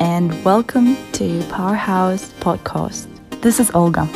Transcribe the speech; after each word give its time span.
and 0.00 0.42
welcome 0.44 0.96
to 1.12 1.42
Powerhouse 1.50 2.32
Podcast. 2.40 3.06
This 3.42 3.60
is 3.60 3.70
Olga. 3.72 4.08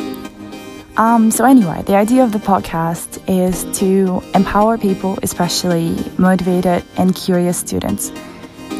Um, 0.96 1.30
so, 1.30 1.44
anyway, 1.44 1.82
the 1.82 1.94
idea 1.94 2.24
of 2.24 2.32
the 2.32 2.38
podcast 2.38 3.22
is 3.28 3.64
to 3.78 4.22
empower 4.34 4.78
people, 4.78 5.18
especially 5.22 5.94
motivated 6.16 6.84
and 6.96 7.14
curious 7.14 7.58
students, 7.58 8.10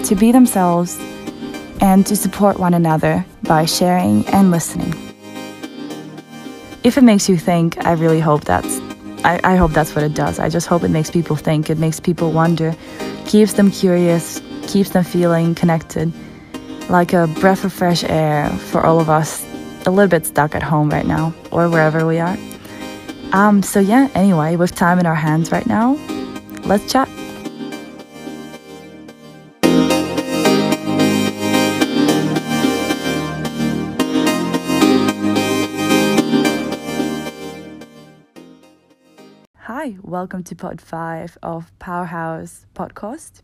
to 0.05 0.15
be 0.15 0.33
themselves 0.33 0.99
and 1.83 2.07
to 2.07 2.17
support 2.17 2.59
one 2.59 2.73
another 2.73 3.27
by 3.43 3.67
sharing 3.67 4.27
and 4.29 4.51
listening. 4.51 4.95
If 6.85 6.97
it 6.97 7.03
makes 7.03 7.29
you 7.29 7.37
think, 7.37 7.85
I 7.85 7.93
really 7.93 8.21
hope 8.21 8.45
that's 8.45 8.81
I, 9.25 9.41
I 9.45 9.57
hope 9.57 9.73
that's 9.73 9.95
what 9.95 10.05
it 10.05 10.15
does. 10.15 10.39
I 10.39 10.49
just 10.49 10.67
hope 10.67 10.83
it 10.83 10.91
makes 10.91 11.11
people 11.11 11.37
think, 11.37 11.69
it 11.69 11.79
makes 11.79 12.01
people 12.01 12.33
wonder, 12.33 12.75
keeps 13.27 13.55
them 13.55 13.71
curious, 13.71 14.41
keeps 14.67 14.91
them 14.91 15.05
feeling 15.05 15.55
connected, 15.55 16.13
like 16.89 17.13
a 17.13 17.27
breath 17.27 17.65
of 17.65 17.73
fresh 17.73 18.05
air 18.05 18.49
for 18.71 18.85
all 18.85 19.01
of 19.01 19.09
us 19.09 19.45
a 19.87 19.91
little 19.91 20.09
bit 20.09 20.27
stuck 20.27 20.55
at 20.55 20.63
home 20.63 20.91
right 20.91 21.07
now 21.07 21.35
or 21.51 21.69
wherever 21.69 22.07
we 22.07 22.19
are. 22.19 22.37
Um, 23.33 23.63
so 23.63 23.81
yeah, 23.81 24.09
anyway, 24.15 24.57
with 24.57 24.75
time 24.75 24.99
in 24.99 25.07
our 25.07 25.15
hands 25.15 25.51
right 25.51 25.67
now, 25.67 25.95
let's 26.65 26.91
chat. 26.91 27.09
Hi, 39.57 39.97
welcome 40.03 40.43
to 40.45 40.55
Pod 40.55 40.81
5 40.81 41.39
of 41.43 41.77
Powerhouse 41.79 42.67
Podcast. 42.75 43.43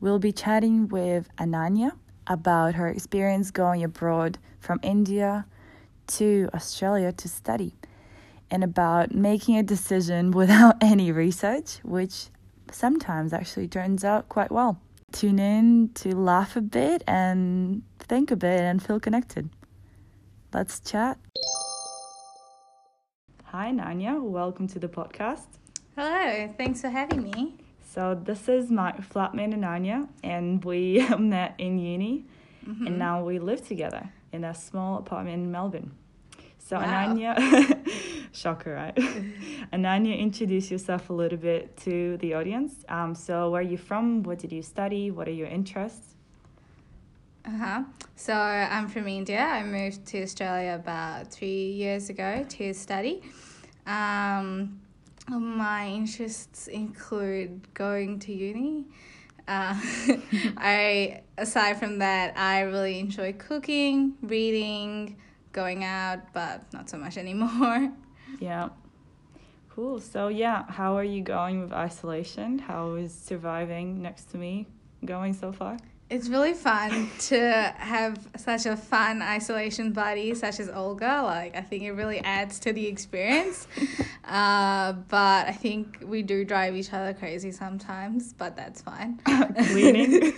We'll 0.00 0.18
be 0.18 0.32
chatting 0.32 0.88
with 0.88 1.28
Ananya 1.36 1.92
about 2.26 2.74
her 2.74 2.88
experience 2.88 3.50
going 3.50 3.82
abroad 3.84 4.38
from 4.60 4.80
India 4.82 5.46
to 6.06 6.48
Australia 6.54 7.12
to 7.12 7.28
study 7.28 7.74
and 8.50 8.62
about 8.62 9.14
making 9.14 9.56
a 9.56 9.62
decision 9.62 10.30
without 10.40 10.76
any 10.80 11.12
research, 11.12 11.78
which 11.82 12.26
sometimes 12.70 13.32
actually 13.32 13.68
turns 13.68 14.04
out 14.04 14.28
quite 14.28 14.50
well. 14.50 14.80
Tune 15.12 15.38
in 15.38 15.90
to 15.94 16.14
laugh 16.14 16.56
a 16.56 16.60
bit 16.60 17.02
and 17.06 17.82
think 17.98 18.30
a 18.30 18.36
bit 18.36 18.60
and 18.60 18.82
feel 18.82 19.00
connected. 19.00 19.48
Let's 20.52 20.80
chat. 20.80 21.18
Hi, 23.44 23.70
Ananya. 23.70 24.20
Welcome 24.20 24.66
to 24.68 24.78
the 24.78 24.88
podcast. 24.88 25.46
Hello, 25.96 26.52
thanks 26.58 26.80
for 26.80 26.88
having 26.88 27.22
me. 27.22 27.56
So, 27.96 28.14
this 28.14 28.46
is 28.50 28.70
my 28.70 28.92
flatmate 28.92 29.54
Ananya, 29.54 30.06
and 30.22 30.62
we 30.62 31.02
met 31.18 31.54
in 31.58 31.78
uni, 31.78 32.26
Mm-hmm. 32.68 32.86
and 32.88 32.98
now 32.98 33.22
we 33.24 33.38
live 33.38 33.64
together 33.66 34.10
in 34.32 34.42
a 34.44 34.52
small 34.52 34.98
apartment 34.98 35.36
in 35.44 35.50
Melbourne. 35.52 35.92
So, 36.58 36.76
Wow. 36.76 36.84
Ananya, 36.84 37.32
shocker, 38.32 38.74
right? 38.74 38.94
Ananya, 39.72 40.18
introduce 40.18 40.70
yourself 40.70 41.08
a 41.08 41.12
little 41.12 41.38
bit 41.38 41.76
to 41.84 42.16
the 42.18 42.34
audience. 42.34 42.84
Um, 42.88 43.14
so, 43.14 43.50
where 43.50 43.60
are 43.60 43.64
you 43.64 43.78
from? 43.78 44.24
What 44.24 44.40
did 44.40 44.52
you 44.52 44.62
study? 44.62 45.10
What 45.12 45.26
are 45.28 45.36
your 45.42 45.46
interests? 45.46 46.16
Uh 47.46 47.56
huh. 47.56 47.82
So 48.16 48.34
I'm 48.34 48.88
from 48.88 49.06
India. 49.08 49.38
I 49.40 49.62
moved 49.62 50.04
to 50.06 50.22
Australia 50.22 50.74
about 50.74 51.28
three 51.30 51.70
years 51.72 52.10
ago 52.10 52.44
to 52.48 52.74
study. 52.74 53.22
Um, 53.86 54.80
my 55.28 55.88
interests 55.88 56.68
include 56.68 57.72
going 57.74 58.18
to 58.20 58.32
uni. 58.32 58.86
Uh, 59.48 59.74
I 60.56 61.22
aside 61.38 61.78
from 61.78 61.98
that, 61.98 62.36
I 62.36 62.60
really 62.60 62.98
enjoy 62.98 63.32
cooking, 63.34 64.14
reading, 64.22 65.16
going 65.52 65.84
out, 65.84 66.32
but 66.32 66.72
not 66.72 66.88
so 66.88 66.98
much 66.98 67.16
anymore. 67.16 67.92
Yeah. 68.40 68.68
Cool. 69.70 70.00
So, 70.00 70.28
yeah, 70.28 70.64
how 70.68 70.96
are 70.96 71.04
you 71.04 71.22
going 71.22 71.60
with 71.60 71.72
isolation? 71.72 72.58
How 72.58 72.96
is 72.96 73.14
surviving 73.14 74.02
next 74.02 74.30
to 74.32 74.36
me 74.36 74.66
going 75.04 75.32
so 75.32 75.52
far? 75.52 75.78
It's 76.08 76.28
really 76.28 76.54
fun 76.54 77.10
to 77.18 77.74
have 77.78 78.28
such 78.36 78.64
a 78.64 78.76
fun 78.76 79.22
isolation 79.22 79.92
buddy 79.92 80.36
such 80.36 80.60
as 80.60 80.68
Olga. 80.68 81.22
Like 81.24 81.56
I 81.56 81.62
think 81.62 81.82
it 81.82 81.90
really 81.92 82.20
adds 82.20 82.60
to 82.60 82.72
the 82.72 82.86
experience. 82.86 83.66
uh, 84.24 84.92
but 84.92 85.48
I 85.48 85.52
think 85.52 86.04
we 86.06 86.22
do 86.22 86.44
drive 86.44 86.76
each 86.76 86.92
other 86.92 87.12
crazy 87.12 87.50
sometimes, 87.50 88.32
but 88.32 88.54
that's 88.54 88.82
fine. 88.82 89.18
Cleaning. 89.26 90.22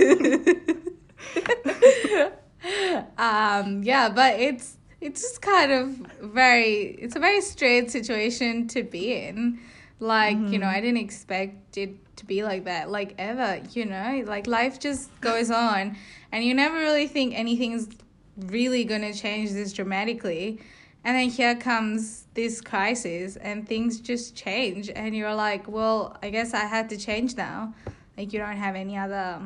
um, 3.18 3.82
yeah, 3.82 4.08
but 4.08 4.40
it's 4.40 4.78
it's 5.02 5.20
just 5.20 5.42
kind 5.42 5.70
of 5.70 5.88
very 6.22 6.96
it's 6.98 7.14
a 7.14 7.20
very 7.20 7.42
strange 7.42 7.90
situation 7.90 8.68
to 8.68 8.82
be 8.82 9.12
in. 9.12 9.60
Like, 10.00 10.36
you 10.36 10.58
know, 10.58 10.68
I 10.68 10.80
didn't 10.80 10.98
expect 10.98 11.76
it 11.76 11.90
to 12.18 12.26
be 12.26 12.42
like 12.42 12.64
that, 12.64 12.90
like 12.90 13.14
ever, 13.18 13.60
you 13.72 13.84
know? 13.84 14.22
Like 14.26 14.46
life 14.46 14.78
just 14.78 15.18
goes 15.20 15.50
on 15.50 15.96
and 16.30 16.44
you 16.44 16.54
never 16.54 16.76
really 16.76 17.06
think 17.06 17.34
anything's 17.34 17.88
really 18.36 18.84
gonna 18.84 19.14
change 19.14 19.52
this 19.52 19.72
dramatically. 19.72 20.60
And 21.04 21.16
then 21.16 21.30
here 21.30 21.56
comes 21.56 22.26
this 22.34 22.60
crisis 22.60 23.36
and 23.36 23.66
things 23.66 24.00
just 24.00 24.36
change 24.36 24.90
and 24.90 25.16
you're 25.16 25.34
like, 25.34 25.66
Well, 25.68 26.16
I 26.22 26.30
guess 26.30 26.54
I 26.54 26.66
had 26.66 26.90
to 26.90 26.96
change 26.96 27.36
now. 27.36 27.74
Like 28.16 28.32
you 28.32 28.38
don't 28.38 28.56
have 28.56 28.74
any 28.74 28.96
other 28.96 29.40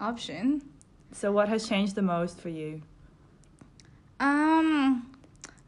option. 0.00 0.62
So, 1.12 1.30
what 1.30 1.48
has 1.48 1.68
changed 1.68 1.94
the 1.94 2.02
most 2.02 2.40
for 2.40 2.48
you? 2.48 2.82
Um, 4.18 5.12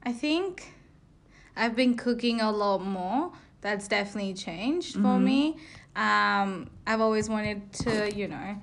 I 0.04 0.12
think 0.12 0.72
I've 1.56 1.76
been 1.76 1.97
cooking 1.97 2.41
a 2.41 2.50
lot 2.50 2.78
more. 2.78 3.32
That's 3.60 3.88
definitely 3.88 4.34
changed 4.34 4.97
for 4.97 5.19
me. 5.19 5.56
Um, 5.97 6.69
I've 6.87 7.00
always 7.00 7.28
wanted 7.28 7.72
to, 7.84 8.15
you 8.15 8.28
know, 8.28 8.56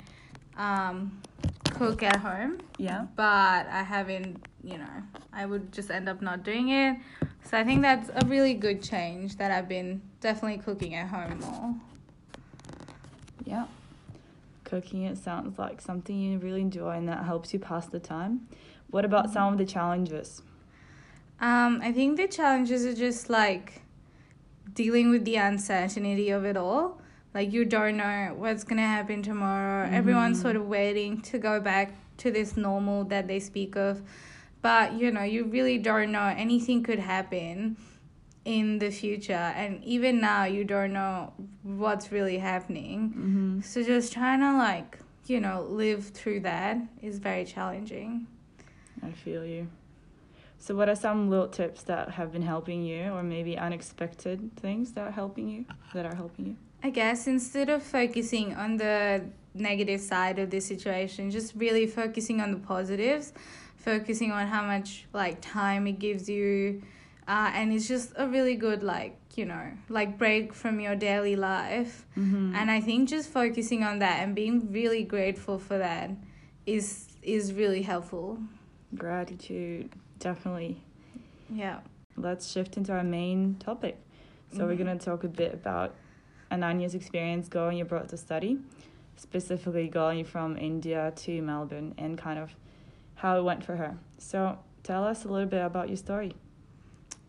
um, 0.58 1.22
cook 1.72 2.04
at 2.04 2.18
home, 2.18 2.60
Yeah. 2.78 3.06
but 3.16 3.68
I 3.68 3.84
haven't, 3.84 4.46
you 4.64 4.78
know, 4.78 5.04
I 5.32 5.46
would 5.46 5.72
just 5.72 5.90
end 5.90 6.10
up 6.10 6.22
not 6.22 6.44
doing 6.44 6.70
it. 6.70 6.98
So 7.44 7.58
I 7.58 7.64
think 7.64 7.82
that's 7.82 8.10
a 8.14 8.26
really 8.28 8.54
good 8.54 8.84
change 8.84 9.38
that 9.38 9.52
I've 9.52 9.68
been 9.68 10.02
definitely 10.20 10.62
cooking 10.62 10.94
at 10.96 11.08
home 11.08 11.40
more. 11.40 11.76
Yeah. 13.46 13.66
Cooking 14.66 15.04
it 15.04 15.18
sounds 15.18 15.58
like 15.58 15.82
something 15.82 16.18
you 16.18 16.38
really 16.38 16.62
enjoy 16.62 16.92
and 16.92 17.10
that 17.10 17.26
helps 17.26 17.54
you 17.54 17.60
pass 17.60 17.88
the 17.88 18.00
time. 18.00 18.48
What 18.90 19.06
about 19.06 19.32
some 19.32 19.54
of 19.54 19.58
the 19.58 19.66
challenges? 19.66 20.42
Um, 21.40 21.82
I 21.82 21.92
think 21.92 22.18
the 22.18 22.28
challenges 22.28 22.86
are 22.86 22.94
just 22.94 23.30
like 23.30 23.82
dealing 24.74 25.10
with 25.10 25.26
the 25.26 25.38
uncertainty 25.38 26.30
of 26.30 26.46
it 26.46 26.56
all. 26.56 27.01
Like 27.34 27.54
you 27.54 27.66
don't 27.66 27.98
know 27.98 28.34
what's 28.36 28.64
gonna 28.64 28.82
happen 28.82 29.24
tomorrow. 29.24 29.90
Everyone's 29.90 30.42
sort 30.42 30.56
of 30.56 30.68
waiting 30.68 31.22
to 31.22 31.38
go 31.38 31.60
back 31.60 31.94
to 32.18 32.32
this 32.32 32.58
normal 32.58 33.06
that 33.06 33.28
they 33.28 33.40
speak 33.40 33.76
of. 33.76 34.02
But 34.62 34.94
you 34.94 35.12
know, 35.12 35.24
you 35.24 35.46
really 35.46 35.78
don't 35.78 36.12
know. 36.12 36.34
Anything 36.36 36.84
could 36.84 37.00
happen 37.00 37.78
in 38.44 38.80
the 38.80 38.90
future 38.90 39.34
and 39.34 39.84
even 39.84 40.20
now 40.20 40.46
you 40.46 40.64
don't 40.64 40.94
know 40.94 41.32
what's 41.64 42.12
really 42.12 42.40
happening. 42.40 43.10
Mm-hmm. 43.10 43.62
So 43.62 43.84
just 43.84 44.12
trying 44.12 44.40
to 44.40 44.58
like, 44.58 45.00
you 45.28 45.40
know, 45.40 45.62
live 45.70 46.08
through 46.08 46.42
that 46.42 46.78
is 47.02 47.20
very 47.20 47.46
challenging. 47.46 48.28
I 49.04 49.12
feel 49.12 49.46
you. 49.46 49.68
So, 50.58 50.76
what 50.76 50.90
are 50.90 50.96
some 50.96 51.28
little 51.28 51.48
tips 51.48 51.82
that 51.84 52.12
have 52.12 52.32
been 52.32 52.44
helping 52.44 52.84
you, 52.84 53.12
or 53.14 53.24
maybe 53.24 53.58
unexpected 53.58 54.56
things 54.58 54.92
that 54.92 55.08
are 55.08 55.12
helping 55.12 55.50
you? 55.50 55.66
That 55.96 56.06
are 56.06 56.14
helping 56.14 56.46
you? 56.46 56.56
I 56.84 56.90
guess 56.90 57.28
instead 57.28 57.70
of 57.70 57.84
focusing 57.84 58.56
on 58.56 58.78
the 58.78 59.24
negative 59.54 60.02
side 60.02 60.40
of 60.40 60.50
the 60.50 60.60
situation, 60.60 61.30
just 61.32 61.54
really 61.56 61.86
focusing 61.86 62.42
on 62.42 62.52
the 62.52 62.58
positives, 62.58 63.34
focusing 63.78 64.32
on 64.32 64.48
how 64.48 64.64
much 64.66 65.06
like 65.14 65.42
time 65.42 65.88
it 65.88 66.00
gives 66.00 66.28
you, 66.30 66.82
uh, 67.28 67.52
and 67.54 67.72
it's 67.74 67.88
just 67.88 68.14
a 68.18 68.28
really 68.28 68.56
good 68.56 68.82
like 68.84 69.18
you 69.36 69.46
know 69.46 69.72
like 69.90 70.18
break 70.18 70.54
from 70.54 70.80
your 70.80 70.96
daily 70.96 71.36
life. 71.36 72.06
Mm-hmm. 72.18 72.56
And 72.56 72.72
I 72.72 72.82
think 72.82 73.10
just 73.10 73.30
focusing 73.30 73.84
on 73.84 74.00
that 74.00 74.22
and 74.24 74.34
being 74.36 74.72
really 74.72 75.04
grateful 75.04 75.60
for 75.60 75.78
that 75.78 76.10
is 76.66 77.08
is 77.22 77.54
really 77.54 77.84
helpful. 77.84 78.40
Gratitude, 78.96 79.90
definitely. 80.20 80.82
Yeah. 81.50 81.80
Let's 82.18 82.52
shift 82.52 82.76
into 82.78 82.92
our 82.92 83.04
main 83.04 83.56
topic. 83.60 83.98
So, 84.54 84.66
we're 84.66 84.74
Mhm. 84.74 84.84
going 84.86 84.98
to 85.00 85.06
talk 85.06 85.24
a 85.24 85.30
bit 85.30 85.54
about 85.54 85.96
Ananya's 86.52 86.96
experience 86.96 87.48
going 87.48 87.82
abroad 87.82 88.10
to 88.10 88.18
study, 88.18 88.58
specifically 89.16 89.88
going 89.88 90.26
from 90.26 90.58
India 90.58 91.14
to 91.18 91.42
Melbourne, 91.42 91.94
and 91.98 92.18
kind 92.18 92.38
of 92.40 92.56
how 93.16 93.38
it 93.38 93.44
went 93.44 93.64
for 93.64 93.76
her. 93.76 93.98
So, 94.18 94.58
tell 94.84 95.04
us 95.04 95.26
a 95.26 95.28
little 95.30 95.48
bit 95.48 95.64
about 95.64 95.88
your 95.88 95.98
story. 95.98 96.34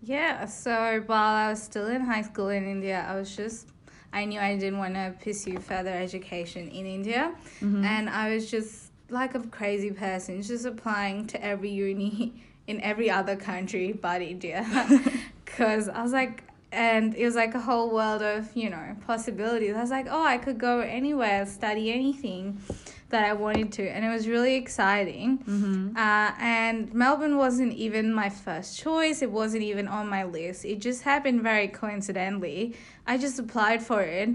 Yeah, 0.02 0.46
so 0.46 1.02
while 1.06 1.36
I 1.36 1.50
was 1.50 1.62
still 1.62 1.86
in 1.86 2.00
high 2.00 2.22
school 2.22 2.48
in 2.48 2.66
India, 2.66 3.06
I 3.08 3.14
was 3.14 3.36
just, 3.36 3.68
I 4.12 4.24
knew 4.24 4.40
I 4.40 4.56
didn't 4.56 4.78
want 4.78 4.94
to 4.94 5.14
pursue 5.22 5.58
further 5.58 5.90
education 5.90 6.68
in 6.68 6.86
India. 6.86 7.32
Mhm. 7.60 7.84
And 7.84 8.10
I 8.10 8.34
was 8.34 8.50
just 8.50 8.90
like 9.10 9.34
a 9.36 9.40
crazy 9.40 9.92
person, 9.92 10.42
just 10.42 10.66
applying 10.66 11.26
to 11.28 11.44
every 11.44 11.70
uni 11.70 12.42
in 12.66 12.80
every 12.80 13.10
other 13.10 13.36
country 13.36 13.92
but 13.92 14.22
India. 14.22 14.66
Because 15.44 15.88
I 15.90 16.02
was 16.02 16.12
like, 16.12 16.44
and 16.72 17.14
it 17.14 17.24
was 17.24 17.34
like 17.34 17.54
a 17.54 17.60
whole 17.60 17.90
world 17.90 18.22
of, 18.22 18.54
you 18.56 18.70
know, 18.70 18.96
possibilities. 19.06 19.76
I 19.76 19.80
was 19.80 19.90
like, 19.90 20.06
oh, 20.10 20.24
I 20.24 20.38
could 20.38 20.58
go 20.58 20.80
anywhere, 20.80 21.46
study 21.46 21.92
anything 21.92 22.60
that 23.10 23.24
I 23.24 23.34
wanted 23.34 23.72
to, 23.72 23.86
and 23.86 24.04
it 24.04 24.08
was 24.08 24.26
really 24.26 24.54
exciting. 24.54 25.38
Mm-hmm. 25.38 25.96
Uh, 25.96 26.32
and 26.38 26.92
Melbourne 26.94 27.36
wasn't 27.36 27.74
even 27.74 28.12
my 28.12 28.30
first 28.30 28.78
choice, 28.78 29.20
it 29.20 29.30
wasn't 29.30 29.64
even 29.64 29.86
on 29.86 30.08
my 30.08 30.24
list. 30.24 30.64
It 30.64 30.80
just 30.80 31.02
happened 31.02 31.42
very 31.42 31.68
coincidentally. 31.68 32.74
I 33.06 33.18
just 33.18 33.38
applied 33.38 33.82
for 33.82 34.02
it 34.02 34.30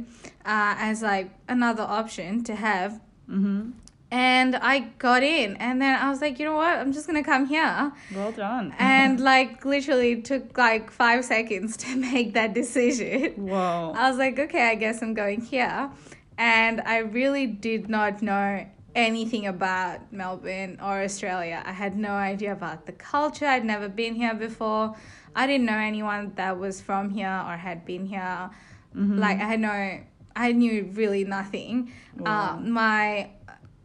uh, 0.45 0.75
as 0.78 1.01
like 1.01 1.31
another 1.48 1.84
option 1.84 2.44
to 2.44 2.56
have 2.56 3.01
Mm-hmm. 3.30 3.72
And 4.09 4.56
I 4.56 4.80
got 5.00 5.24
in. 5.24 5.57
And 5.57 5.81
then 5.81 6.00
I 6.00 6.09
was 6.09 6.21
like, 6.21 6.39
you 6.39 6.45
know 6.45 6.56
what? 6.56 6.77
I'm 6.77 6.94
just 6.94 7.07
gonna 7.07 7.24
come 7.24 7.45
here. 7.45 7.92
Well 8.15 8.31
done. 8.31 8.74
And 8.80 9.19
like 9.31 9.65
literally 9.65 10.21
took 10.21 10.57
like 10.57 10.92
five 10.92 11.25
seconds 11.25 11.77
to 11.77 11.95
make 12.12 12.33
that 12.33 12.54
decision. 12.54 13.48
Whoa. 13.48 13.94
I 13.95 14.09
was 14.09 14.18
like, 14.18 14.39
okay, 14.39 14.69
I 14.69 14.75
guess 14.75 15.01
I'm 15.01 15.13
going 15.13 15.42
here. 15.42 15.89
And 16.38 16.81
I 16.81 17.00
really 17.00 17.48
did 17.48 17.89
not 17.89 18.21
know 18.21 18.65
anything 18.95 19.45
about 19.45 20.12
Melbourne 20.12 20.80
or 20.81 21.01
Australia. 21.01 21.62
I 21.65 21.71
had 21.71 21.98
no 21.98 22.12
idea 22.12 22.51
about 22.53 22.86
the 22.86 22.94
culture. 22.94 23.45
I'd 23.45 23.65
never 23.65 23.89
been 23.89 24.15
here 24.15 24.33
before. 24.33 24.95
I 25.36 25.45
didn't 25.45 25.65
know 25.65 25.77
anyone 25.77 26.33
that 26.36 26.57
was 26.57 26.81
from 26.81 27.10
here 27.10 27.44
or 27.45 27.57
had 27.57 27.86
been 27.86 28.06
here. 28.06 28.50
Mhm. 28.95 29.19
Like 29.19 29.39
I 29.39 29.48
had 29.48 29.60
no 29.60 30.00
I 30.36 30.51
knew 30.51 30.92
really 30.94 31.25
nothing. 31.25 31.92
Wow. 32.15 32.53
Uh, 32.53 32.60
my 32.62 33.31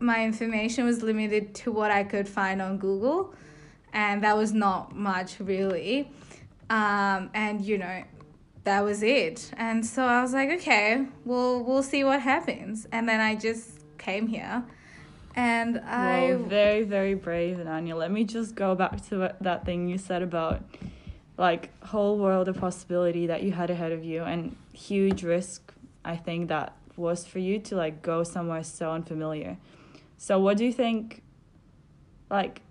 my 0.03 0.25
information 0.25 0.85
was 0.85 1.03
limited 1.03 1.55
to 1.57 1.73
what 1.73 1.91
I 1.91 2.05
could 2.05 2.29
find 2.29 2.61
on 2.61 2.79
Google, 2.79 3.35
and 3.93 4.23
that 4.25 4.37
was 4.37 4.53
not 4.53 4.95
much 4.95 5.41
really. 5.41 6.11
Um, 6.71 7.31
and 7.35 7.61
you 7.61 7.79
know, 7.79 8.05
that 8.65 8.81
was 8.83 9.03
it. 9.03 9.51
And 9.57 9.85
so 9.85 10.05
I 10.05 10.23
was 10.23 10.33
like, 10.33 10.51
okay, 10.51 11.07
we'll 11.25 11.63
we'll 11.63 11.83
see 11.83 12.05
what 12.05 12.21
happens. 12.21 12.87
And 12.93 13.09
then 13.09 13.21
I 13.21 13.35
just 13.35 13.81
came 13.99 14.27
here, 14.27 14.65
and 15.35 15.79
I 15.81 16.33
Whoa, 16.33 16.45
very, 16.45 16.83
very 16.83 17.15
brave, 17.15 17.57
Ananya. 17.57 17.97
Let 17.97 18.11
me 18.11 18.25
just 18.25 18.55
go 18.55 18.75
back 18.75 19.07
to 19.09 19.35
that 19.41 19.65
thing 19.65 19.89
you 19.89 19.99
said 19.99 20.23
about 20.23 20.63
like 21.39 21.71
whole 21.85 22.19
world 22.19 22.49
of 22.49 22.59
possibility 22.59 23.27
that 23.27 23.43
you 23.43 23.53
had 23.53 23.71
ahead 23.71 23.91
of 23.91 24.05
you 24.05 24.23
and 24.23 24.55
huge 24.75 25.25
risk 25.25 25.73
I 26.05 26.17
think 26.17 26.49
that 26.49 26.77
was 26.97 27.27
for 27.27 27.39
you 27.39 27.59
to 27.61 27.77
like 27.77 28.03
go 28.03 28.25
somewhere 28.25 28.63
so 28.65 28.93
unfamiliar. 28.93 29.57
So 30.23 30.39
what 30.39 30.57
do 30.57 30.65
you 30.65 30.73
think 30.73 31.21
like 32.31 32.63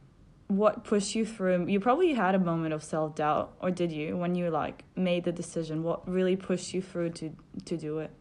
what 0.47 0.85
pushed 0.85 1.15
you 1.15 1.25
through 1.25 1.67
you 1.67 1.81
probably 1.81 2.13
had 2.13 2.33
a 2.33 2.39
moment 2.39 2.73
of 2.73 2.81
self 2.81 3.13
doubt 3.15 3.53
or 3.59 3.69
did 3.69 3.91
you 3.91 4.15
when 4.15 4.35
you 4.35 4.49
like 4.49 4.85
made 4.95 5.25
the 5.25 5.33
decision 5.33 5.83
what 5.83 6.07
really 6.07 6.37
pushed 6.37 6.73
you 6.73 6.81
through 6.81 7.09
to 7.09 7.35
to 7.65 7.75
do 7.75 7.99
it 7.99 8.11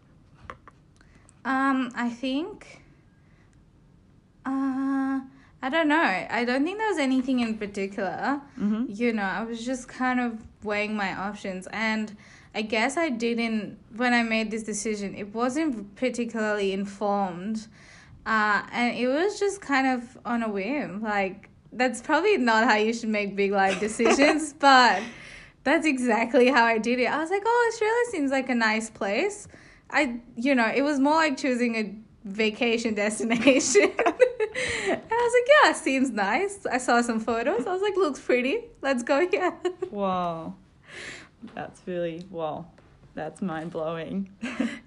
Um, 1.44 1.90
I 1.94 2.10
think. 2.10 2.82
Uh, 4.44 5.20
I 5.62 5.68
don't 5.70 5.88
know. 5.88 6.26
I 6.38 6.44
don't 6.44 6.64
think 6.64 6.78
there 6.78 6.88
was 6.88 6.98
anything 6.98 7.38
in 7.40 7.56
particular. 7.56 8.40
mm-hmm. 8.58 8.84
You 8.88 9.12
know, 9.12 9.22
I 9.22 9.44
was 9.44 9.64
just 9.64 9.86
kind 9.88 10.18
of 10.18 10.42
weighing 10.64 10.96
my 10.96 11.14
options, 11.14 11.68
and 11.72 12.16
I 12.54 12.62
guess 12.62 12.96
I 12.96 13.10
didn't. 13.10 13.78
When 13.96 14.12
I 14.12 14.22
made 14.22 14.50
this 14.50 14.64
decision, 14.64 15.14
it 15.14 15.34
wasn't 15.34 15.94
particularly 15.94 16.72
informed, 16.72 17.68
uh, 18.26 18.62
and 18.72 18.96
it 18.96 19.08
was 19.08 19.38
just 19.38 19.60
kind 19.60 19.86
of 19.86 20.18
on 20.24 20.42
a 20.42 20.48
whim. 20.48 21.02
Like 21.02 21.50
that's 21.72 22.00
probably 22.00 22.36
not 22.36 22.64
how 22.64 22.76
you 22.76 22.92
should 22.92 23.08
make 23.08 23.36
big 23.36 23.52
life 23.52 23.80
decisions, 23.80 24.52
but 24.58 25.02
that's 25.64 25.86
exactly 25.86 26.48
how 26.48 26.64
I 26.64 26.78
did 26.78 26.98
it. 27.00 27.06
I 27.06 27.18
was 27.18 27.30
like, 27.30 27.42
oh, 27.44 27.70
Australia 27.72 28.04
seems 28.10 28.30
like 28.30 28.48
a 28.48 28.54
nice 28.54 28.90
place. 28.90 29.48
I, 29.90 30.20
you 30.36 30.54
know, 30.54 30.70
it 30.74 30.82
was 30.82 31.00
more 31.00 31.14
like 31.14 31.36
choosing 31.36 31.76
a 31.76 31.94
vacation 32.28 32.94
destination. 33.04 33.82
and 33.98 35.02
I 35.10 35.22
was 35.22 35.32
like, 35.34 35.48
yeah, 35.64 35.72
seems 35.72 36.10
nice. 36.10 36.66
I 36.66 36.78
saw 36.78 37.02
some 37.02 37.20
photos. 37.20 37.66
I 37.66 37.72
was 37.72 37.82
like, 37.82 37.96
looks 37.96 38.20
pretty. 38.20 38.64
Let's 38.82 39.02
go 39.02 39.26
here. 39.28 39.52
wow 39.90 40.54
that's 41.54 41.80
really 41.86 42.24
wow 42.30 42.66
that's 43.20 43.42
mind 43.42 43.70
blowing 43.70 44.28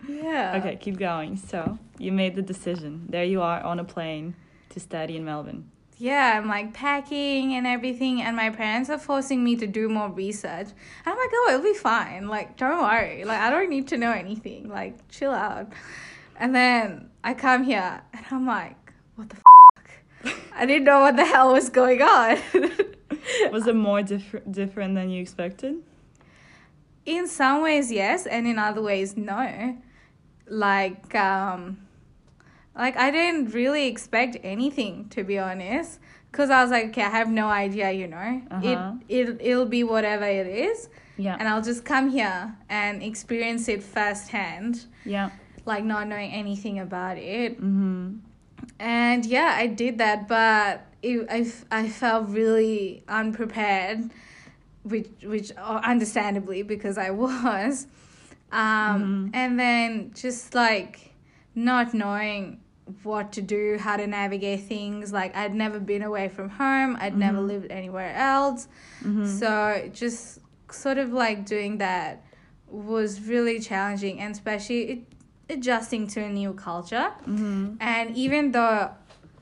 yeah. 0.08 0.56
Okay, 0.58 0.76
keep 0.76 0.98
going. 0.98 1.38
So 1.38 1.78
you 1.98 2.12
made 2.12 2.36
the 2.36 2.42
decision. 2.42 3.06
There 3.10 3.24
you 3.24 3.42
are 3.42 3.62
on 3.62 3.80
a 3.80 3.84
plane 3.84 4.36
to 4.70 4.80
study 4.80 5.18
in 5.18 5.26
Melbourne. 5.26 5.70
Yeah, 5.98 6.38
I'm 6.38 6.48
like 6.48 6.74
packing 6.74 7.54
and 7.54 7.68
everything, 7.68 8.22
and 8.22 8.36
my 8.36 8.50
parents 8.50 8.90
are 8.90 8.98
forcing 8.98 9.44
me 9.44 9.56
to 9.58 9.68
do 9.68 9.88
more 9.88 10.10
research. 10.10 10.68
And 10.68 11.06
I'm 11.06 11.18
like, 11.18 11.30
oh, 11.34 11.48
it'll 11.50 11.64
be 11.64 11.78
fine. 11.78 12.28
Like, 12.28 12.58
don't 12.58 12.82
worry. 12.82 13.24
Like, 13.24 13.40
I 13.40 13.50
don't 13.50 13.70
need 13.70 13.88
to 13.90 13.98
know 13.98 14.12
anything. 14.12 14.70
Like, 14.70 15.08
chill 15.10 15.32
out. 15.32 15.72
And 16.36 16.54
then 16.54 17.10
I 17.24 17.36
come 17.36 17.64
here, 17.64 18.02
and 18.12 18.26
I'm 18.32 18.48
like, 18.48 18.94
what 19.16 19.30
the 19.30 19.36
fuck? 19.36 20.36
I 20.56 20.66
didn't 20.66 20.86
know 20.86 21.02
what 21.02 21.16
the 21.16 21.26
hell 21.26 21.54
was 21.54 21.70
going 21.70 22.02
on. 22.02 22.40
Was 23.52 23.68
it 23.68 23.76
more 23.76 24.02
different 24.02 24.52
different 24.52 24.96
than 24.96 25.10
you 25.10 25.22
expected? 25.22 25.76
In 27.06 27.28
some 27.28 27.62
ways, 27.62 27.92
yes, 27.92 28.26
and 28.26 28.48
in 28.48 28.58
other 28.58 28.82
ways, 28.82 29.16
no. 29.18 29.78
Like, 30.48 31.14
um, 31.16 31.78
like 32.76 32.98
I 32.98 33.12
didn't 33.12 33.54
really 33.54 33.88
expect 33.88 34.38
anything 34.44 35.10
to 35.10 35.24
be 35.24 35.38
honest, 35.40 36.00
because 36.32 36.50
I 36.50 36.62
was 36.62 36.72
like, 36.72 36.86
okay, 36.88 37.04
I 37.04 37.10
have 37.10 37.30
no 37.32 37.48
idea, 37.48 37.92
you 37.92 38.08
know. 38.08 38.42
Uh-huh. 38.52 38.94
It 39.08 39.30
it 39.30 39.42
it'll 39.42 39.66
be 39.66 39.84
whatever 39.84 40.26
it 40.26 40.48
is, 40.48 40.90
Yeah. 41.18 41.36
and 41.40 41.48
I'll 41.48 41.62
just 41.62 41.86
come 41.86 42.10
here 42.10 42.56
and 42.70 43.02
experience 43.04 43.68
it 43.70 43.84
firsthand, 43.84 44.86
yeah. 45.06 45.30
like 45.66 45.84
not 45.84 46.08
knowing 46.08 46.32
anything 46.32 46.80
about 46.80 47.18
it. 47.18 47.62
Mhm. 47.62 48.20
And 48.80 49.26
yeah, 49.26 49.56
I 49.58 49.68
did 49.68 49.98
that, 50.00 50.28
but 50.28 50.86
it, 51.02 51.28
I, 51.30 51.46
I 51.80 51.90
felt 51.90 52.30
really 52.30 53.04
unprepared, 53.08 54.10
which 54.84 55.08
which 55.24 55.52
uh, 55.58 55.82
understandably 55.84 56.64
because 56.64 56.98
I 56.98 57.10
was, 57.26 57.88
um, 58.52 59.02
Mhm. 59.02 59.30
and 59.34 59.60
then 59.60 60.12
just 60.14 60.54
like 60.54 61.14
not 61.56 61.94
knowing 61.94 62.60
what 63.04 63.32
to 63.32 63.42
do, 63.42 63.78
how 63.80 63.96
to 63.96 64.06
navigate 64.08 64.62
things. 64.64 65.14
Like 65.14 65.36
I'd 65.36 65.54
never 65.54 65.80
been 65.80 66.04
away 66.04 66.28
from 66.30 66.50
home, 66.50 66.98
I'd 67.00 67.18
never 67.18 67.40
Mhm. 67.40 67.48
lived 67.48 67.72
anywhere 67.72 68.14
else, 68.16 68.68
Mhm. 69.04 69.26
so 69.40 69.90
just 69.94 70.40
sort 70.72 70.98
of 70.98 71.14
like 71.14 71.46
doing 71.46 71.78
that 71.78 72.24
was 72.68 73.22
really 73.22 73.60
challenging, 73.60 74.20
and 74.20 74.34
especially 74.34 74.82
it, 74.92 75.00
adjusting 75.50 76.08
to 76.08 76.22
a 76.24 76.30
new 76.30 76.54
culture. 76.54 77.12
Mhm. 77.28 77.78
And 77.80 78.18
even 78.18 78.52
though, 78.52 78.90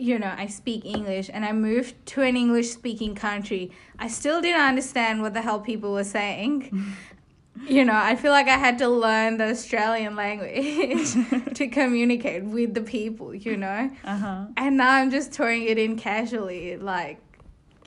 you 0.01 0.17
know, 0.17 0.33
I 0.35 0.47
speak 0.47 0.83
English 0.83 1.29
and 1.31 1.45
I 1.45 1.51
moved 1.51 1.93
to 2.07 2.23
an 2.23 2.35
English 2.35 2.69
speaking 2.71 3.13
country, 3.13 3.71
I 3.99 4.07
still 4.07 4.41
didn't 4.41 4.61
understand 4.61 5.21
what 5.21 5.35
the 5.35 5.41
hell 5.41 5.59
people 5.59 5.93
were 5.93 6.03
saying. 6.03 6.95
you 7.67 7.85
know, 7.85 7.93
I 7.95 8.15
feel 8.15 8.31
like 8.31 8.47
I 8.47 8.57
had 8.57 8.79
to 8.79 8.87
learn 8.87 9.37
the 9.37 9.49
Australian 9.51 10.15
language 10.15 11.13
to 11.53 11.67
communicate 11.67 12.43
with 12.43 12.73
the 12.73 12.81
people, 12.81 13.35
you 13.35 13.55
know? 13.57 13.91
Uh-huh. 14.03 14.45
And 14.57 14.77
now 14.77 14.89
I'm 14.89 15.11
just 15.11 15.33
throwing 15.33 15.63
it 15.65 15.77
in 15.77 15.97
casually, 15.97 16.77
like 16.77 17.19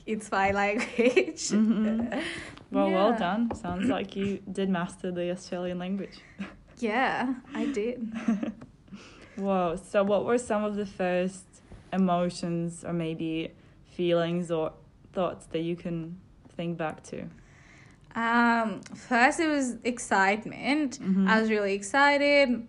it's 0.05 0.31
my 0.31 0.51
language. 0.51 1.49
Mhm. 1.49 2.23
Well, 2.71 2.91
well 2.91 3.17
done. 3.17 3.53
Sounds 3.55 3.89
like 3.89 4.15
you 4.15 4.39
did 4.51 4.69
master 4.69 5.11
the 5.11 5.31
Australian 5.31 5.79
language. 5.79 6.17
Yeah, 6.79 7.33
I 7.53 7.65
did. 7.65 8.11
Whoa. 9.35 9.77
So 9.91 10.03
what 10.03 10.23
were 10.25 10.37
some 10.37 10.63
of 10.63 10.75
the 10.75 10.85
first 10.85 11.54
emotions 11.95 12.83
or 12.85 12.93
maybe 12.93 13.51
feelings 13.95 14.51
or 14.51 14.73
thoughts 15.13 15.45
that 15.47 15.59
you 15.59 15.75
can 15.75 16.17
think 16.55 16.77
back 16.77 17.01
to? 17.03 17.23
Um, 18.15 18.81
first 19.09 19.39
it 19.39 19.47
was 19.47 19.75
excitement. 19.83 20.99
Mhm. 21.01 21.27
I 21.27 21.41
was 21.41 21.49
really 21.49 21.73
excited. 21.73 22.67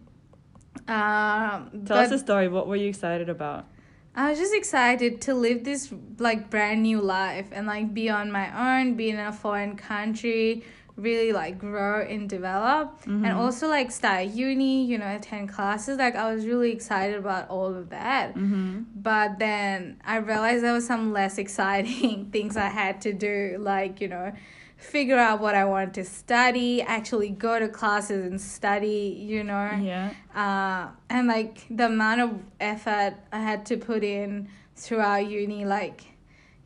Um, 0.88 1.82
Tell 1.86 1.98
us 1.98 2.10
a 2.10 2.18
story. 2.18 2.48
What 2.48 2.66
were 2.66 2.76
you 2.76 2.88
excited 2.88 3.28
about? 3.28 3.66
I 4.14 4.30
was 4.30 4.38
just 4.38 4.54
excited 4.54 5.20
to 5.22 5.34
live 5.34 5.62
this 5.64 5.92
like 6.18 6.48
brand 6.48 6.82
new 6.82 7.00
life 7.00 7.48
and 7.52 7.66
like 7.66 7.92
be 7.92 8.08
on 8.08 8.32
my 8.32 8.80
own, 8.80 8.94
be 8.94 9.10
in 9.10 9.18
a 9.18 9.32
foreign 9.32 9.76
country, 9.76 10.64
really 10.96 11.32
like 11.32 11.58
grow 11.58 12.00
and 12.00 12.28
develop, 12.28 13.00
and 13.06 13.24
Mhm. 13.24 13.36
also 13.36 13.68
like 13.68 13.90
start 13.90 14.26
uni, 14.28 14.84
you 14.86 14.96
know, 14.98 15.14
attend 15.14 15.48
classes. 15.50 15.98
Like 15.98 16.16
I 16.16 16.32
was 16.34 16.46
really 16.46 16.72
excited 16.72 17.16
about 17.16 17.50
all 17.50 17.74
of 17.74 17.90
that. 17.90 18.34
Mm-hmm. 18.34 18.82
But 18.94 19.38
then 19.38 20.00
I 20.04 20.16
realized 20.16 20.64
there 20.64 20.72
was 20.72 20.86
some 20.86 21.12
less 21.12 21.36
exciting 21.44 22.30
things 22.32 22.56
I 22.56 22.68
had 22.68 23.00
to 23.02 23.12
do, 23.12 23.56
like, 23.60 24.00
you 24.00 24.08
know, 24.08 24.32
figure 24.78 25.18
out 25.18 25.40
what 25.40 25.54
I 25.54 25.64
wanted 25.64 25.94
to 25.94 26.04
study, 26.04 26.82
actually 26.82 27.30
go 27.30 27.58
to 27.58 27.68
classes 27.68 28.24
and 28.26 28.40
study, 28.40 29.16
you 29.18 29.42
know. 29.44 29.70
Yeah. 29.80 30.10
Uh, 30.34 30.92
and 31.08 31.26
like 31.28 31.66
the 31.70 31.86
amount 31.86 32.20
of 32.22 32.30
effort 32.60 33.14
I 33.32 33.40
had 33.40 33.64
to 33.66 33.76
put 33.76 34.02
in 34.04 34.48
throughout 34.76 35.28
uni, 35.28 35.64
like, 35.64 36.02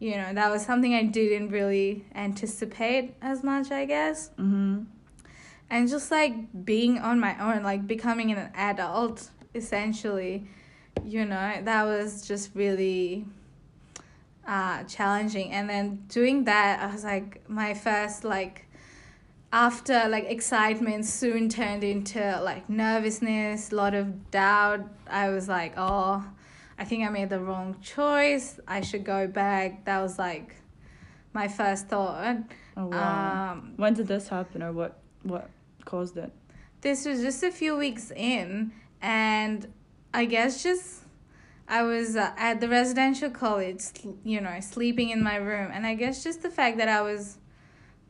you 0.00 0.16
know, 0.16 0.32
that 0.32 0.50
was 0.50 0.64
something 0.64 0.94
I 0.94 1.04
didn't 1.04 1.50
really 1.50 2.06
anticipate 2.14 3.14
as 3.20 3.44
much, 3.44 3.70
I 3.70 3.84
guess. 3.84 4.30
Mm-hmm. 4.30 4.84
And 5.68 5.88
just 5.88 6.10
like 6.10 6.64
being 6.64 6.98
on 6.98 7.20
my 7.20 7.38
own, 7.38 7.62
like 7.62 7.86
becoming 7.86 8.32
an 8.32 8.50
adult, 8.54 9.28
essentially, 9.54 10.46
you 11.04 11.24
know, 11.26 11.60
that 11.62 11.84
was 11.84 12.26
just 12.26 12.50
really 12.54 13.26
uh, 14.48 14.84
challenging. 14.84 15.52
And 15.52 15.68
then 15.68 16.04
doing 16.08 16.44
that, 16.44 16.82
I 16.82 16.92
was 16.92 17.04
like, 17.04 17.48
my 17.48 17.74
first, 17.74 18.24
like, 18.24 18.66
after 19.52 20.08
like 20.08 20.24
excitement 20.30 21.04
soon 21.04 21.48
turned 21.48 21.82
into 21.82 22.40
like 22.42 22.68
nervousness, 22.70 23.72
a 23.72 23.74
lot 23.74 23.94
of 23.94 24.30
doubt. 24.30 24.80
I 25.08 25.28
was 25.28 25.48
like, 25.48 25.74
oh, 25.76 26.24
I 26.80 26.84
think 26.84 27.06
I 27.06 27.10
made 27.10 27.30
the 27.30 27.40
wrong 27.40 27.76
choice. 27.80 28.58
I 28.66 28.80
should 28.80 29.04
go 29.04 29.28
back. 29.28 29.84
That 29.84 30.00
was 30.00 30.18
like 30.18 30.56
my 31.32 31.46
first 31.46 31.88
thought. 31.88 32.38
Oh 32.76 32.86
wow. 32.86 33.52
Um, 33.52 33.74
when 33.76 33.94
did 33.94 34.08
this 34.08 34.28
happen, 34.28 34.62
or 34.62 34.72
what? 34.72 34.98
What 35.22 35.50
caused 35.84 36.16
it? 36.16 36.32
this 36.80 37.04
was 37.04 37.20
just 37.20 37.42
a 37.42 37.50
few 37.50 37.76
weeks 37.76 38.10
in, 38.10 38.72
and 39.02 39.72
I 40.14 40.24
guess 40.24 40.62
just 40.62 41.02
I 41.68 41.82
was 41.82 42.16
uh, 42.16 42.32
at 42.36 42.60
the 42.60 42.68
residential 42.68 43.30
college, 43.30 43.84
you 44.24 44.40
know, 44.40 44.58
sleeping 44.60 45.10
in 45.10 45.22
my 45.22 45.36
room, 45.36 45.70
and 45.72 45.86
I 45.86 45.94
guess 45.94 46.24
just 46.24 46.42
the 46.42 46.50
fact 46.50 46.78
that 46.78 46.88
I 46.88 47.02
was 47.02 47.38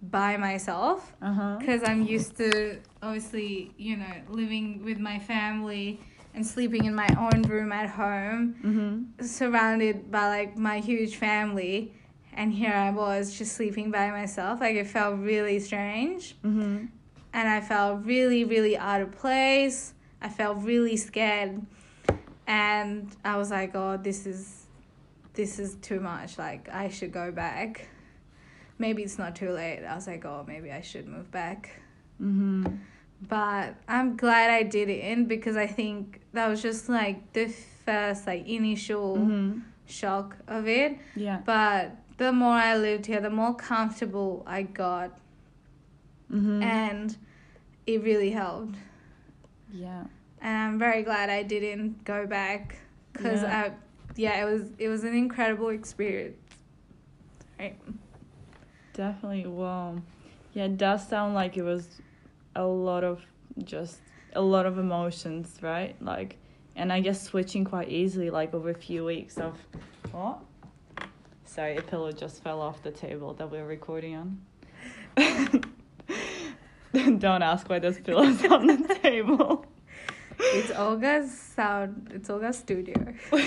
by 0.02 0.38
myself 0.38 1.12
because 1.58 1.82
I'm 1.84 2.06
used 2.06 2.36
to 2.38 2.78
obviously, 3.02 3.72
you 3.76 3.98
know, 3.98 4.14
living 4.28 4.82
with 4.82 4.98
my 4.98 5.18
family 5.18 6.00
and 6.34 6.46
sleeping 6.46 6.84
in 6.84 6.94
my 6.94 7.08
own 7.18 7.42
room 7.42 7.72
at 7.72 7.88
home, 7.90 8.54
Mm-hmm. 8.64 9.24
surrounded 9.24 10.10
by 10.10 10.28
like 10.28 10.56
my 10.56 10.78
huge 10.80 11.16
family. 11.16 11.92
And 12.32 12.52
here 12.52 12.72
I 12.72 12.90
was 12.90 13.36
just 13.36 13.52
sleeping 13.56 13.90
by 13.90 14.10
myself. 14.10 14.60
Like 14.60 14.76
it 14.76 14.86
felt 14.86 15.18
really 15.18 15.58
strange. 15.58 16.36
Mm-hmm. 16.44 16.86
And 17.32 17.48
I 17.48 17.60
felt 17.60 18.04
really, 18.04 18.44
really 18.44 18.76
out 18.78 19.00
of 19.00 19.12
place. 19.12 19.94
I 20.22 20.28
felt 20.28 20.58
really 20.62 20.96
scared. 20.96 21.60
And 22.46 23.14
I 23.24 23.36
was 23.36 23.50
like, 23.50 23.74
oh, 23.74 23.96
this 23.96 24.26
is 24.26 24.66
this 25.34 25.58
is 25.58 25.76
too 25.76 26.00
much. 26.00 26.38
Like 26.38 26.68
I 26.72 26.88
should 26.88 27.12
go 27.12 27.30
back. 27.32 27.88
Maybe 28.78 29.02
it's 29.02 29.18
not 29.18 29.36
too 29.36 29.50
late. 29.50 29.84
I 29.84 29.94
was 29.94 30.06
like, 30.06 30.24
oh, 30.24 30.44
maybe 30.46 30.70
I 30.72 30.80
should 30.80 31.06
move 31.06 31.30
back 31.30 31.70
Mm-hmm. 32.22 32.66
But 33.28 33.74
I'm 33.88 34.16
glad 34.16 34.50
I 34.50 34.62
did 34.62 34.88
it 34.88 35.04
in 35.04 35.26
because 35.26 35.56
I 35.56 35.66
think 35.66 36.20
that 36.32 36.48
was 36.48 36.62
just 36.62 36.88
like 36.88 37.32
the 37.32 37.48
first 37.84 38.26
like 38.26 38.46
initial 38.48 39.16
Mm-hmm. 39.18 39.58
shock 39.86 40.36
of 40.48 40.66
it. 40.68 40.98
Yeah. 41.16 41.40
But 41.44 41.96
the 42.18 42.32
more 42.32 42.54
I 42.54 42.76
lived 42.76 43.06
here, 43.06 43.20
the 43.20 43.30
more 43.30 43.54
comfortable 43.54 44.42
I 44.46 44.62
got, 44.62 45.18
Mm-hmm. 46.32 46.62
and 46.62 47.16
it 47.86 48.02
really 48.04 48.30
helped. 48.30 48.76
yeah. 49.72 50.04
And 50.42 50.56
I'm 50.56 50.78
very 50.78 51.02
glad 51.02 51.28
I 51.28 51.42
didn't 51.42 52.02
go 52.04 52.26
back 52.26 52.76
because 53.12 53.42
Yeah. 53.42 53.68
I, 53.68 53.72
yeah, 54.16 54.40
it 54.46 54.50
was 54.50 54.70
it 54.78 54.88
was 54.88 55.04
an 55.04 55.14
incredible 55.14 55.68
experience. 55.68 56.36
Right. 57.58 57.76
Definitely. 58.94 59.46
Well, 59.46 60.02
Yeah, 60.54 60.64
it 60.64 60.76
does 60.78 61.06
sound 61.08 61.34
like 61.34 61.56
it 61.56 61.62
was 61.62 62.00
a 62.54 62.64
lot 62.64 63.04
of 63.04 63.22
just 63.64 64.00
a 64.34 64.40
lot 64.40 64.66
of 64.66 64.78
emotions, 64.78 65.58
right? 65.62 65.96
Like, 66.00 66.36
and 66.76 66.92
I 66.92 67.00
guess 67.00 67.22
switching 67.22 67.64
quite 67.64 67.88
easily, 67.88 68.30
like 68.30 68.54
over 68.54 68.70
a 68.70 68.74
few 68.74 69.04
weeks 69.04 69.38
of 69.38 69.56
what? 70.12 70.38
Sorry, 71.44 71.76
a 71.76 71.82
pillow 71.82 72.12
just 72.12 72.42
fell 72.42 72.60
off 72.60 72.82
the 72.82 72.92
table 72.92 73.34
that 73.34 73.50
we're 73.50 73.66
recording 73.66 74.16
on. 74.16 74.40
Don't 77.18 77.42
ask 77.42 77.68
why 77.68 77.78
there's 77.78 78.00
pillows 78.00 78.44
on 78.44 78.66
the 78.66 78.98
table. 79.02 79.66
It's 80.38 80.70
Olga's 80.70 81.36
sound. 81.36 82.10
It's 82.14 82.30
Olga's 82.30 82.58
studio. 82.58 83.14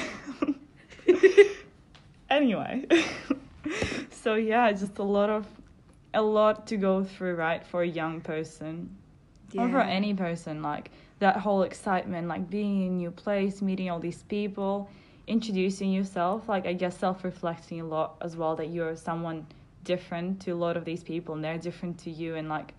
anyway 2.33 2.83
so 4.09 4.35
yeah 4.35 4.71
just 4.71 4.97
a 4.97 5.03
lot 5.03 5.29
of 5.29 5.45
a 6.13 6.21
lot 6.21 6.67
to 6.67 6.77
go 6.77 7.03
through 7.03 7.35
right 7.35 7.65
for 7.65 7.83
a 7.83 7.87
young 7.87 8.21
person. 8.21 8.95
Or 9.55 9.69
for 9.69 9.81
any 9.81 10.15
person 10.15 10.63
like 10.63 10.89
that 11.19 11.37
whole 11.37 11.61
excitement 11.61 12.27
like 12.27 12.49
being 12.49 12.81
in 12.81 12.87
a 12.87 12.95
new 12.95 13.11
place 13.11 13.61
meeting 13.61 13.89
all 13.89 13.99
these 13.99 14.23
people 14.23 14.89
introducing 15.27 15.91
yourself 15.91 16.49
like 16.49 16.65
i 16.65 16.73
guess 16.73 16.97
self-reflecting 16.97 17.79
a 17.79 17.85
lot 17.85 18.15
as 18.21 18.35
well 18.35 18.55
that 18.55 18.69
you're 18.69 18.95
someone 18.95 19.45
different 19.83 20.41
to 20.41 20.51
a 20.51 20.55
lot 20.55 20.75
of 20.75 20.85
these 20.85 21.03
people 21.03 21.35
and 21.35 21.43
they're 21.43 21.57
different 21.57 21.97
to 21.99 22.09
you 22.09 22.35
and 22.35 22.49
like 22.49 22.73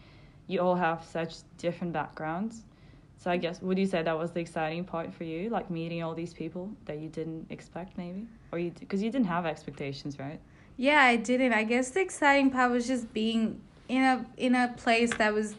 you 0.47 0.61
all 0.61 0.75
have 0.75 1.03
such 1.05 1.37
different 1.57 1.93
backgrounds. 1.93 2.63
So 3.17 3.31
i 3.31 3.37
guess 3.37 3.63
would 3.63 3.79
you 3.79 3.87
say 3.87 4.03
that 4.03 4.19
was 4.19 4.33
the 4.33 4.41
exciting 4.41 4.85
part 4.85 5.15
for 5.15 5.25
you 5.25 5.49
like 5.49 5.71
meeting 5.71 6.03
all 6.03 6.15
these 6.15 6.35
people 6.35 6.71
that 6.85 6.99
you 6.99 7.09
didn't 7.09 7.47
expect 7.51 7.97
maybe? 7.97 8.27
Or 8.53 8.59
you 8.59 8.71
because 8.79 9.03
you 9.03 9.11
didn't 9.11 9.27
have 9.29 9.47
expectations 9.47 10.19
right 10.19 10.41
Yeah, 10.77 11.01
I 11.03 11.17
didn't. 11.17 11.53
I 11.53 11.65
guess 11.65 11.91
the 11.91 12.01
exciting 12.01 12.51
part 12.51 12.71
was 12.73 12.87
just 12.87 13.13
being 13.13 13.61
in 13.89 14.03
a 14.03 14.27
in 14.37 14.55
a 14.55 14.75
place 14.77 15.13
that 15.15 15.33
was 15.33 15.55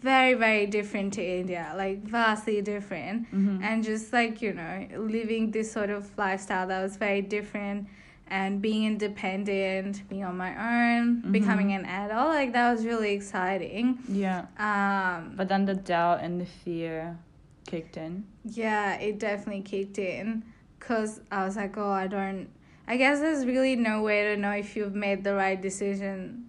very 0.00 0.34
very 0.34 0.66
different 0.66 1.12
to 1.14 1.22
India, 1.24 1.72
like 1.76 2.02
vastly 2.04 2.62
different, 2.62 3.30
Mhm. 3.32 3.62
and 3.62 3.84
just 3.84 4.12
like 4.12 4.40
you 4.42 4.52
know 4.52 4.86
living 4.96 5.50
this 5.50 5.70
sort 5.72 5.90
of 5.90 6.16
lifestyle 6.16 6.66
that 6.68 6.82
was 6.82 6.96
very 6.96 7.20
different, 7.22 7.88
and 8.28 8.62
being 8.62 8.84
independent, 8.84 10.08
being 10.08 10.24
on 10.24 10.36
my 10.36 10.52
own, 10.54 11.22
Mhm. 11.22 11.32
becoming 11.32 11.72
an 11.72 11.84
adult, 11.84 12.28
like 12.28 12.52
that 12.52 12.70
was 12.72 12.86
really 12.86 13.12
exciting. 13.12 13.98
yeah 14.08 14.46
Um, 14.58 15.34
but 15.36 15.48
then 15.48 15.64
the 15.66 15.74
doubt 15.74 16.20
and 16.22 16.40
the 16.40 16.46
fear 16.46 17.18
kicked 17.66 17.96
in 17.96 18.24
Yeah, 18.44 18.94
it 18.94 19.18
definitely 19.18 19.62
kicked 19.62 19.98
in 19.98 20.44
because 20.78 21.20
I 21.30 21.44
was 21.44 21.56
like, 21.56 21.76
oh, 21.76 21.90
I 21.90 22.06
don't. 22.06 22.48
I 22.90 22.96
guess 22.96 23.20
there's 23.20 23.46
really 23.46 23.76
no 23.76 24.02
way 24.02 24.24
to 24.24 24.36
know 24.36 24.50
if 24.50 24.74
you've 24.74 24.96
made 24.96 25.22
the 25.22 25.34
right 25.36 25.60
decision 25.62 26.46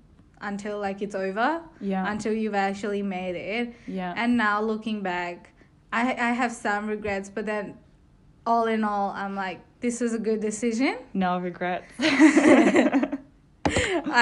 until 0.50 0.80
like 0.80 1.04
it's 1.04 1.14
over, 1.14 1.62
yeah 1.80 2.12
until 2.12 2.34
you've 2.34 2.56
actually 2.70 3.04
made 3.04 3.36
it. 3.36 3.76
yeah 3.88 4.14
And 4.18 4.38
now 4.38 4.60
looking 4.72 5.04
back, 5.04 5.54
I 5.94 6.02
I 6.30 6.32
have 6.42 6.52
some 6.52 6.88
regrets, 6.88 7.30
but 7.30 7.46
then 7.46 7.78
all 8.52 8.66
in 8.66 8.84
all, 8.84 9.12
I'm 9.12 9.36
like, 9.36 9.60
this 9.82 10.02
was 10.02 10.14
a 10.16 10.20
good 10.30 10.40
decision. 10.50 10.94
no 11.14 11.38
regrets 11.38 11.86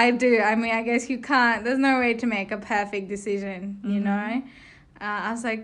I 0.03 0.11
do. 0.11 0.31
I 0.51 0.55
mean, 0.55 0.73
I 0.75 0.83
guess 0.83 1.09
you 1.09 1.19
can't. 1.19 1.63
There's 1.63 1.79
no 1.79 1.99
way 1.99 2.13
to 2.15 2.25
make 2.27 2.51
a 2.51 2.57
perfect 2.57 3.07
decision, 3.15 3.79
you 3.83 3.99
Mhm. 4.01 4.03
know. 4.09 4.43
Uh, 5.01 5.19
I 5.27 5.31
was 5.31 5.43
like, 5.45 5.63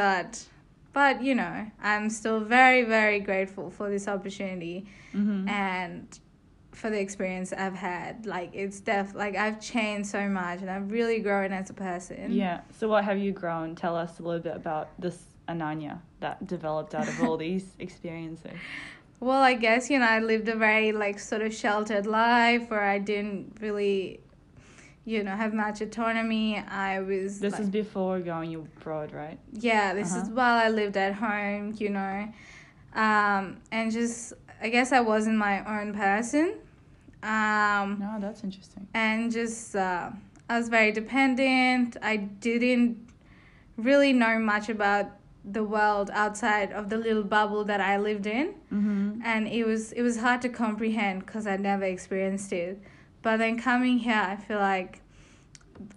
but, 0.00 0.44
but 0.92 1.22
you 1.22 1.34
know, 1.36 1.56
I'm 1.80 2.10
still 2.10 2.40
very, 2.40 2.82
very 2.82 3.20
grateful 3.20 3.70
for 3.70 3.88
this 3.94 4.08
opportunity 4.08 4.86
hmm 5.12 5.48
and 5.48 6.20
for 6.72 6.90
the 6.90 7.00
experience 7.00 7.52
I've 7.52 7.74
had. 7.74 8.24
Like, 8.26 8.50
it's 8.54 8.78
def 8.80 9.14
like 9.14 9.34
I've 9.36 9.60
changed 9.60 10.10
so 10.10 10.28
much 10.28 10.60
and 10.60 10.70
I've 10.70 10.90
really 10.92 11.18
grown 11.20 11.52
as 11.52 11.70
a 11.70 11.74
person. 11.74 12.30
yeah 12.30 12.60
so 12.78 12.88
what 12.88 13.04
have 13.04 13.18
you 13.18 13.32
grown 13.32 13.74
tell 13.74 13.96
us 13.96 14.20
a 14.20 14.22
little 14.22 14.40
bit 14.42 14.54
about 14.56 14.86
this 15.00 15.18
ananya 15.48 15.98
that 16.20 16.46
developed 16.46 16.94
out 16.94 17.08
of 17.08 17.20
all 17.22 17.36
these 17.46 17.66
experiences 17.78 18.52
Well, 19.20 19.42
I 19.42 19.54
guess 19.54 19.90
you 19.90 19.98
know 19.98 20.06
I 20.06 20.20
lived 20.20 20.48
a 20.48 20.54
very 20.54 20.92
like 20.92 21.18
sort 21.18 21.42
of 21.42 21.52
sheltered 21.52 22.06
life 22.06 22.70
where 22.70 22.82
I 22.96 22.98
didn't 22.98 23.56
really, 23.60 24.20
you 25.04 25.24
know, 25.24 25.34
have 25.34 25.52
much 25.52 25.80
autonomy. 25.80 26.58
I 26.58 27.00
was 27.00 27.40
this 27.40 27.54
like, 27.54 27.62
is 27.62 27.70
before 27.70 28.20
going 28.20 28.54
abroad 28.54 29.12
right 29.12 29.38
Yeah, 29.52 29.94
this 29.94 30.08
is 30.10 30.24
Uh-huh. 30.24 30.34
while 30.38 30.56
I 30.66 30.68
lived 30.68 30.96
at 30.96 31.14
home, 31.14 31.74
you 31.82 31.90
know. 31.90 32.28
Um, 32.94 33.58
and 33.72 33.90
just, 33.92 34.34
I 34.60 34.68
guess 34.68 34.92
I 34.92 35.00
wasn't 35.00 35.36
my 35.36 35.80
own 35.80 35.94
person. 35.94 36.54
Um, 37.22 37.98
no 37.98 38.16
that's 38.20 38.44
interesting 38.44 38.86
and 38.94 39.32
just, 39.32 39.74
uh, 39.74 40.10
I 40.48 40.58
was 40.58 40.68
very 40.68 40.92
dependent. 40.92 41.96
I 42.00 42.16
didn't 42.16 43.08
really 43.76 44.12
know 44.12 44.38
much 44.38 44.68
about 44.68 45.06
the 45.44 45.64
world 45.64 46.10
outside 46.12 46.72
of 46.72 46.90
the 46.90 46.96
little 46.96 47.24
bubble 47.24 47.64
that 47.64 47.80
I 47.80 47.96
lived 47.96 48.26
in. 48.26 48.54
mm-hmm. 48.72 49.20
And 49.24 49.48
it 49.48 49.64
was, 49.64 49.92
it 49.92 50.02
was 50.02 50.18
hard 50.20 50.42
to 50.42 50.48
comprehend 50.48 51.26
because 51.26 51.46
I 51.46 51.56
never 51.56 51.84
experienced 51.84 52.52
it. 52.52 52.80
But 53.22 53.38
then 53.38 53.58
coming 53.58 53.98
here, 53.98 54.14
I 54.14 54.36
feel 54.36 54.58
like 54.60 55.00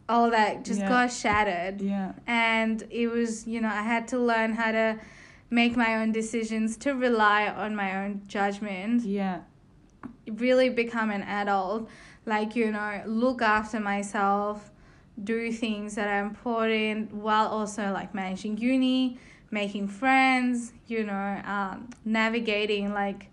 all 0.10 0.30
that 0.32 0.66
just 0.66 0.80
Yeah. 0.82 0.90
got 0.90 1.12
shattered 1.12 1.82
yeah 1.82 2.12
and 2.28 2.84
it 2.92 3.08
was 3.08 3.48
you 3.48 3.60
know 3.60 3.68
i 3.70 3.82
had 3.82 4.08
to 4.10 4.20
learn 4.20 4.54
how 4.54 4.72
to 4.72 5.00
make 5.52 5.78
my 5.78 5.98
own 5.98 6.12
decisions 6.12 6.76
to 6.78 6.94
rely 6.94 7.48
on 7.48 7.76
my 7.76 8.04
own 8.04 8.24
judgment. 8.28 9.04
Yeah. 9.04 9.42
Really 10.26 10.70
become 10.70 11.12
an 11.12 11.22
adult 11.22 11.88
like 12.26 12.56
you 12.56 12.72
know 12.72 13.02
look 13.06 13.42
after 13.42 13.80
myself 13.80 14.72
do 15.24 15.52
things 15.52 15.96
that 15.96 16.08
are 16.08 16.22
important 16.22 17.14
while 17.14 17.48
also 17.48 17.92
like 17.92 18.14
managing 18.14 18.58
uni 18.58 19.18
making 19.50 19.88
friends 19.88 20.72
you 20.88 21.04
know 21.04 21.42
um, 21.46 21.90
navigating 22.06 22.94
like 22.94 23.28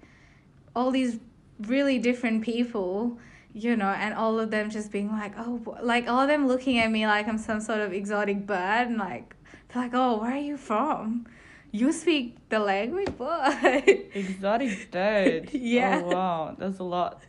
all 0.75 0.90
these 0.90 1.18
really 1.60 1.98
different 1.98 2.42
people 2.42 3.18
you 3.52 3.76
know 3.76 3.88
and 3.90 4.14
all 4.14 4.38
of 4.38 4.50
them 4.50 4.70
just 4.70 4.90
being 4.90 5.10
like 5.10 5.32
oh 5.38 5.60
like 5.82 6.08
all 6.08 6.20
of 6.20 6.28
them 6.28 6.46
looking 6.46 6.78
at 6.78 6.90
me 6.90 7.06
like 7.06 7.28
i'm 7.28 7.38
some 7.38 7.60
sort 7.60 7.80
of 7.80 7.92
exotic 7.92 8.46
bird 8.46 8.88
and 8.88 8.98
like 8.98 9.34
they're 9.68 9.82
like 9.82 9.92
oh 9.94 10.18
where 10.20 10.32
are 10.32 10.37
you 10.37 10.56
from 10.56 11.26
you 11.70 11.92
speak 11.92 12.37
the 12.48 12.58
language 12.58 13.08
what 13.16 13.88
exotic 14.14 14.90
bird 14.90 15.50
Yeah. 15.52 16.00
oh 16.02 16.08
wow 16.08 16.56
that's 16.58 16.78
a 16.78 16.82
lot 16.82 17.22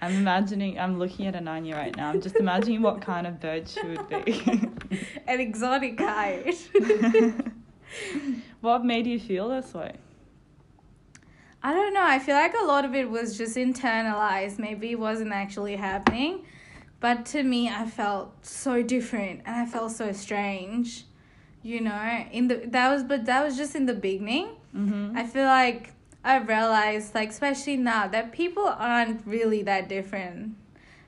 i'm 0.00 0.16
imagining 0.16 0.78
i'm 0.78 0.98
looking 0.98 1.26
at 1.26 1.34
ananya 1.34 1.74
right 1.74 1.96
now 1.96 2.10
i'm 2.10 2.20
just 2.20 2.36
imagining 2.36 2.82
what 2.82 3.00
kind 3.00 3.26
of 3.26 3.40
bird 3.40 3.68
she 3.68 3.80
would 3.86 4.08
be 4.08 4.42
an 5.26 5.40
exotic 5.40 5.98
kite 5.98 6.68
what 8.60 8.84
made 8.84 9.06
you 9.06 9.18
feel 9.20 9.48
this 9.48 9.72
way 9.74 9.94
I 11.66 11.72
don't 11.72 11.94
know. 11.94 12.04
I 12.04 12.18
feel 12.18 12.34
like 12.34 12.52
a 12.52 12.66
lot 12.66 12.84
of 12.84 12.94
it 12.94 13.08
was 13.08 13.38
just 13.38 13.56
internalized. 13.56 14.58
Maybe 14.58 14.90
it 14.90 14.98
wasn't 14.98 15.32
actually 15.32 15.76
happening. 15.76 16.44
But 17.00 17.24
to 17.26 17.42
me, 17.42 17.70
I 17.70 17.86
felt 17.86 18.44
so 18.44 18.82
different 18.82 19.40
and 19.46 19.56
I 19.56 19.64
felt 19.64 19.92
so 19.92 20.12
strange. 20.12 21.04
You 21.64 21.80
know, 21.80 22.26
in 22.30 22.48
the 22.48 22.56
that 22.76 22.90
was 22.92 23.02
but 23.02 23.24
that 23.24 23.42
was 23.44 23.56
just 23.56 23.74
in 23.74 23.86
the 23.86 23.94
beginning. 23.94 24.48
mm-hmm. 24.76 25.16
I 25.16 25.24
feel 25.26 25.46
like 25.46 25.92
I 26.22 26.36
realized 26.38 27.14
like 27.14 27.30
especially 27.30 27.78
now 27.78 28.06
that 28.08 28.32
people 28.32 28.66
aren't 28.66 29.26
really 29.26 29.62
that 29.62 29.88
different 29.88 30.56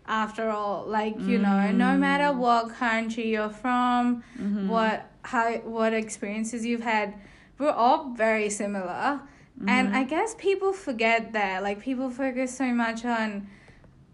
after 0.08 0.48
all. 0.50 0.84
Like, 0.86 1.16
you 1.20 1.38
know, 1.38 1.70
no 1.72 1.90
matter 2.06 2.30
Mm. 2.32 2.38
what 2.38 2.62
country 2.70 3.26
you're 3.34 3.50
from, 3.64 4.22
Mhm. 4.40 4.68
what 4.68 4.96
how 5.32 5.46
what 5.76 5.92
experiences 5.92 6.64
you've 6.68 6.86
had, 6.94 7.14
we're 7.58 7.70
all 7.84 8.00
very 8.26 8.48
similar. 8.62 9.20
And 9.66 9.88
Mm-hmm. 9.88 9.96
I 10.00 10.04
guess 10.04 10.34
people 10.48 10.72
forget 10.72 11.32
that. 11.38 11.62
Like 11.62 11.78
people 11.88 12.08
focus 12.22 12.56
so 12.56 12.66
much 12.84 13.04
on 13.04 13.48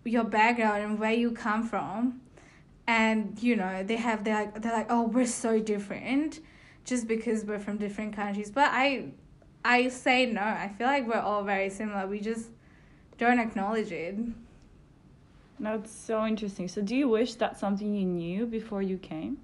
your 0.04 0.24
background 0.24 0.80
and 0.86 0.98
where 0.98 1.12
you 1.22 1.30
come 1.46 1.62
from. 1.72 2.20
And 2.86 3.40
you 3.42 3.56
know, 3.56 3.82
they 3.82 3.96
have 3.96 4.24
they're 4.24 4.34
like 4.34 4.62
they're 4.62 4.72
like, 4.72 4.88
Oh, 4.90 5.02
we're 5.02 5.26
so 5.26 5.60
different 5.60 6.40
just 6.84 7.06
because 7.06 7.44
we're 7.44 7.60
from 7.60 7.78
different 7.78 8.14
countries. 8.14 8.50
But 8.50 8.70
I 8.72 9.12
I 9.64 9.88
say 9.88 10.26
no. 10.26 10.42
I 10.42 10.68
feel 10.76 10.86
like 10.86 11.06
we're 11.06 11.20
all 11.20 11.44
very 11.44 11.70
similar. 11.70 12.06
We 12.06 12.20
just 12.20 12.50
don't 13.18 13.38
acknowledge 13.38 13.92
it. 13.92 14.16
That's 15.60 15.92
so 15.92 16.26
interesting. 16.26 16.66
So, 16.66 16.82
do 16.82 16.96
you 16.96 17.08
wish 17.08 17.34
that's 17.34 17.60
something 17.60 17.94
you 17.94 18.04
knew 18.04 18.46
before 18.46 18.82
you 18.82 18.98
came? 18.98 19.38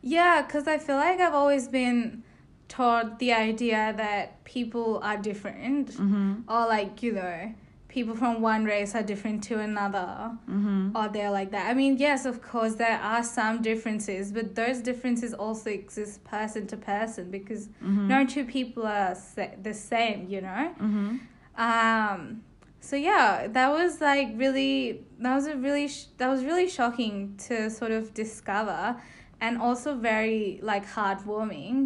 Yeah, 0.00 0.42
because 0.42 0.66
I 0.66 0.78
feel 0.78 0.96
like 0.96 1.20
I've 1.20 1.34
always 1.34 1.68
been 1.68 2.22
taught 2.68 3.18
the 3.18 3.32
idea 3.32 3.92
that 3.96 4.42
people 4.44 5.00
are 5.02 5.18
different. 5.18 5.88
Mm-hmm. 5.88 6.50
Or 6.50 6.66
like, 6.66 7.02
you 7.02 7.12
know, 7.12 7.54
people 7.96 8.14
from 8.22 8.40
one 8.40 8.62
race 8.64 8.94
are 8.94 9.02
different 9.12 9.38
to 9.50 9.54
another. 9.58 10.08
Mm-hmm. 10.48 10.96
Or 10.96 11.08
they're 11.08 11.30
like 11.40 11.50
that. 11.56 11.64
I 11.70 11.74
mean, 11.74 11.98
yes, 11.98 12.20
of 12.24 12.36
course, 12.50 12.74
there 12.84 12.98
are 13.12 13.22
some 13.38 13.54
differences, 13.70 14.30
but 14.36 14.54
those 14.54 14.78
differences 14.90 15.34
also 15.34 15.68
exist 15.70 16.22
person 16.24 16.62
to 16.72 16.76
person 16.76 17.24
because 17.38 17.62
Mm-hmm. 17.82 18.06
no 18.14 18.18
two 18.34 18.44
people 18.56 18.86
are 18.86 19.14
sa- 19.14 19.56
the 19.68 19.74
same, 19.74 20.20
you 20.34 20.40
know? 20.48 20.64
Mm-hmm. 20.80 21.16
Um, 21.56 22.42
so 22.80 22.96
yeah, 22.96 23.46
that 23.48 23.70
was 23.70 24.00
like 24.00 24.28
really 24.36 25.04
that 25.18 25.34
was 25.34 25.46
a 25.46 25.56
really 25.56 25.88
sh- 25.88 26.06
that 26.18 26.28
was 26.28 26.44
really 26.44 26.68
shocking 26.68 27.36
to 27.48 27.68
sort 27.70 27.90
of 27.98 28.14
discover, 28.14 28.96
and 29.40 29.58
also 29.60 29.94
very 29.96 30.60
like 30.62 30.86
heartwarming. 30.86 31.76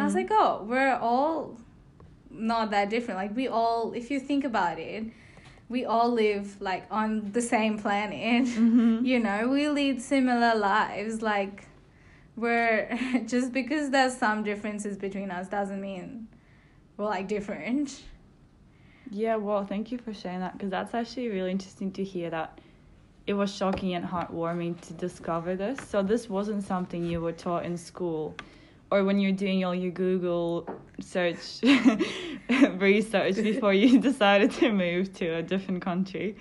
I 0.00 0.04
was 0.04 0.12
Mhm. 0.12 0.20
like, 0.20 0.28
oh, 0.30 0.64
we're 0.70 0.94
all 0.94 1.58
not 2.30 2.70
that 2.70 2.88
different. 2.90 3.18
Like 3.18 3.34
we 3.36 3.46
all, 3.48 3.92
if 3.92 4.10
you 4.10 4.18
think 4.20 4.44
about 4.44 4.78
it, 4.78 5.04
we 5.68 5.84
all 5.84 6.10
live 6.10 6.60
like 6.60 6.86
on 6.90 7.32
the 7.32 7.42
same 7.42 7.78
planet. 7.78 8.46
Mhm. 8.58 9.04
You 9.04 9.20
know, 9.20 9.48
we 9.48 9.68
lead 9.68 10.00
similar 10.02 10.54
lives. 10.54 11.22
Like 11.22 11.66
we're 12.36 12.98
just 13.26 13.52
because 13.52 13.90
there's 13.90 14.16
some 14.16 14.42
differences 14.44 14.96
between 14.96 15.30
us 15.30 15.48
doesn't 15.48 15.80
mean 15.80 16.28
we're 16.96 17.04
like 17.06 17.28
different. 17.28 18.02
Yeah, 19.10 19.36
well, 19.36 19.64
thank 19.64 19.90
you 19.90 19.98
for 19.98 20.12
sharing 20.12 20.40
that 20.40 20.52
because 20.52 20.70
that's 20.70 20.94
actually 20.94 21.28
really 21.28 21.50
interesting 21.50 21.92
to 21.92 22.04
hear 22.04 22.28
that 22.30 22.58
it 23.26 23.32
was 23.34 23.54
shocking 23.54 23.94
and 23.94 24.04
heartwarming 24.04 24.80
to 24.82 24.92
discover 24.94 25.56
this. 25.56 25.78
So, 25.88 26.02
this 26.02 26.28
wasn't 26.28 26.62
something 26.64 27.04
you 27.04 27.20
were 27.20 27.32
taught 27.32 27.64
in 27.64 27.76
school 27.76 28.34
or 28.90 29.04
when 29.04 29.18
you're 29.18 29.32
doing 29.32 29.64
all 29.64 29.74
your 29.74 29.90
Google 29.92 30.68
search 31.00 31.60
research 32.78 33.34
before 33.50 33.74
you 33.74 33.98
decided 34.10 34.50
to 34.52 34.72
move 34.72 35.12
to 35.14 35.26
a 35.36 35.42
different 35.42 35.82
country. 35.82 36.36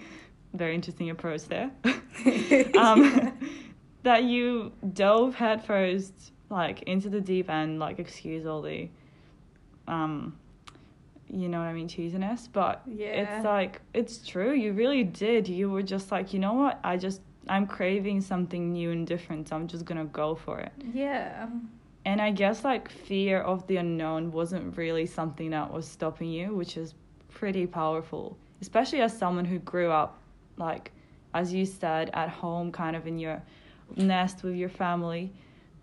Very 0.53 0.75
interesting 0.75 1.09
approach 1.09 1.43
there. 1.45 1.71
um, 2.77 3.33
that 4.03 4.23
you 4.23 4.71
dove 4.93 5.35
headfirst, 5.35 6.31
like 6.49 6.83
into 6.83 7.09
the 7.09 7.19
deep 7.21 7.49
end, 7.49 7.79
like 7.79 7.99
excuse 7.99 8.45
all 8.45 8.61
the, 8.61 8.87
um, 9.87 10.37
you 11.29 11.49
know 11.49 11.59
what 11.59 11.65
I 11.65 11.73
mean, 11.73 11.89
cheesiness. 11.89 12.47
But 12.51 12.81
Yeah. 12.87 13.07
it's 13.07 13.45
like 13.45 13.81
it's 13.93 14.25
true. 14.25 14.53
You 14.53 14.71
really 14.73 15.03
did. 15.03 15.47
You 15.49 15.69
were 15.69 15.83
just 15.83 16.11
like, 16.11 16.33
you 16.33 16.39
know 16.39 16.53
what? 16.53 16.79
I 16.83 16.95
just 16.97 17.21
I'm 17.49 17.67
craving 17.67 18.21
something 18.21 18.71
new 18.71 18.91
and 18.91 19.05
different. 19.05 19.49
So 19.49 19.55
I'm 19.57 19.67
just 19.67 19.83
gonna 19.85 20.05
go 20.05 20.35
for 20.35 20.59
it. 20.59 20.71
Yeah. 20.93 21.47
And 22.07 22.21
I 22.21 22.31
guess 22.31 22.63
like 22.63 22.87
fear 22.87 23.41
of 23.41 23.67
the 23.67 23.75
unknown 23.75 24.31
wasn't 24.31 24.77
really 24.77 25.05
something 25.05 25.49
that 25.49 25.73
was 25.73 25.85
stopping 25.85 26.29
you, 26.29 26.55
which 26.55 26.77
is 26.77 26.93
pretty 27.27 27.67
powerful, 27.67 28.37
especially 28.61 29.01
as 29.01 29.15
someone 29.15 29.43
who 29.43 29.59
grew 29.59 29.91
up, 29.91 30.17
like, 30.55 30.93
as 31.33 31.53
you 31.53 31.65
said, 31.65 32.09
at 32.13 32.29
home, 32.29 32.71
kind 32.71 32.95
of 32.95 33.07
in 33.07 33.19
your 33.19 33.43
nest 33.97 34.41
with 34.41 34.55
your 34.55 34.69
family, 34.69 35.33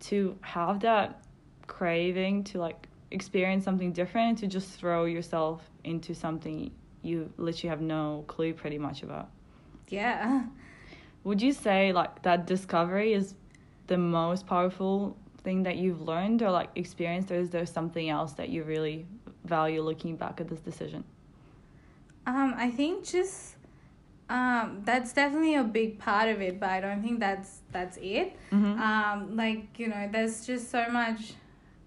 to 0.01 0.35
have 0.41 0.81
that 0.81 1.23
craving 1.67 2.43
to 2.45 2.59
like 2.59 2.89
experience 3.11 3.63
something 3.63 3.93
different 3.93 4.29
and 4.31 4.39
to 4.39 4.47
just 4.47 4.79
throw 4.79 5.05
yourself 5.05 5.61
into 5.85 6.15
something 6.15 6.71
you 7.03 7.31
literally 7.37 7.69
have 7.69 7.83
no 7.83 8.25
clue 8.29 8.55
pretty 8.55 8.79
much 8.79 9.03
about. 9.03 9.29
Yeah. 9.91 10.45
Would 11.25 11.43
you 11.43 11.53
say 11.53 11.93
like 11.93 12.23
that 12.23 12.47
discovery 12.47 13.13
is 13.13 13.35
the 13.89 13.99
most 13.99 14.47
powerful 14.47 15.19
thing 15.45 15.63
that 15.63 15.77
you've 15.77 16.01
learned 16.01 16.43
or 16.43 16.51
like 16.51 16.71
experienced 16.75 17.31
or 17.31 17.37
is 17.37 17.51
there 17.51 17.67
something 17.67 18.09
else 18.09 18.33
that 18.33 18.49
you 18.49 18.65
really 18.65 19.07
value 19.45 19.83
looking 19.83 20.17
back 20.17 20.41
at 20.41 20.49
this 20.49 20.61
decision? 20.61 21.05
Um, 22.27 22.55
I 22.57 22.71
think 22.71 23.05
just 23.05 23.57
um 24.31 24.81
that's 24.87 25.13
definitely 25.13 25.55
a 25.55 25.63
big 25.63 25.99
part 25.99 26.29
of 26.31 26.41
it, 26.41 26.59
but 26.59 26.71
I 26.71 26.81
don't 26.81 27.03
think 27.03 27.21
that's 27.21 27.61
that's 27.71 27.99
it. 27.99 28.37
Mm-hmm. 28.51 28.81
Um, 28.81 29.37
like, 29.37 29.79
you 29.79 29.89
know, 29.89 30.09
there's 30.11 30.47
just 30.47 30.71
so 30.71 30.89
much 30.91 31.35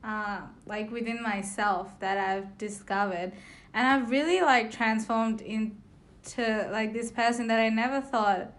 uh, 0.03 0.41
like 0.65 0.91
within 0.91 1.21
myself 1.21 1.99
that 1.99 2.17
I've 2.17 2.57
discovered 2.57 3.33
and 3.73 3.87
I've 3.87 4.09
really 4.09 4.41
like 4.41 4.71
transformed 4.71 5.41
into 5.41 6.69
like 6.71 6.93
this 6.93 7.11
person 7.11 7.47
that 7.47 7.59
I 7.59 7.69
never 7.69 8.01
thought 8.01 8.53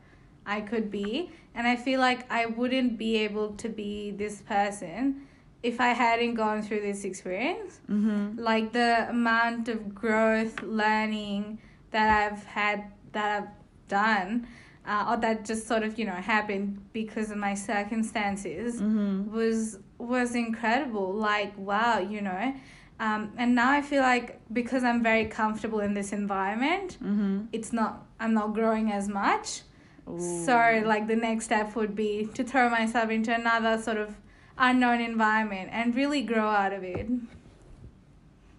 I 0.44 0.60
could 0.60 0.90
be. 0.90 1.30
And 1.58 1.66
I 1.66 1.76
feel 1.76 1.98
like 2.00 2.20
I 2.32 2.46
wouldn't 2.46 2.96
be 2.98 3.16
able 3.26 3.48
to 3.62 3.68
be 3.68 4.12
this 4.12 4.40
person 4.42 5.22
if 5.62 5.80
I 5.80 5.88
hadn't 5.88 6.34
gone 6.34 6.62
through 6.62 6.82
this 6.82 7.02
experience. 7.04 7.80
mm-hmm. 7.90 8.38
Like 8.50 8.72
the 8.72 9.08
amount 9.10 9.68
of 9.68 9.92
growth, 9.92 10.62
learning 10.62 11.58
that 11.90 12.08
I've 12.32 12.44
had, 12.44 12.84
that 13.12 13.28
I've 13.42 13.48
done, 13.88 14.46
uh, 14.86 15.06
or 15.10 15.16
that 15.24 15.44
just 15.44 15.66
sort 15.66 15.82
of, 15.82 15.98
you 15.98 16.04
know, 16.06 16.12
happened 16.36 16.80
because 16.92 17.28
of 17.32 17.38
my 17.38 17.54
circumstances 17.54 18.80
Mm-hmm. 18.80 19.32
was 19.34 19.78
was 19.98 20.34
incredible. 20.36 21.12
Like 21.12 21.52
wow, 21.58 21.98
you 21.98 22.20
know. 22.22 22.54
Um, 23.00 23.32
and 23.36 23.54
now 23.54 23.70
I 23.78 23.82
feel 23.82 24.02
like 24.02 24.40
because 24.52 24.82
I'm 24.84 25.02
very 25.02 25.26
comfortable 25.26 25.80
in 25.80 25.92
this 25.94 26.12
environment, 26.12 26.98
Mm-hmm. 27.02 27.46
it's 27.52 27.72
not 27.72 28.06
I'm 28.20 28.32
not 28.34 28.54
growing 28.54 28.92
as 28.92 29.08
much. 29.08 29.62
Ooh. 30.08 30.44
So 30.44 30.82
like 30.86 31.06
the 31.06 31.16
next 31.16 31.46
step 31.46 31.76
would 31.76 31.94
be 31.94 32.28
to 32.34 32.44
throw 32.44 32.68
myself 32.68 33.10
into 33.10 33.34
another 33.34 33.80
sort 33.80 33.98
of 33.98 34.16
unknown 34.56 35.00
environment 35.00 35.70
and 35.72 35.94
really 35.94 36.22
grow 36.22 36.48
out 36.48 36.72
of 36.72 36.82
it. 36.82 37.08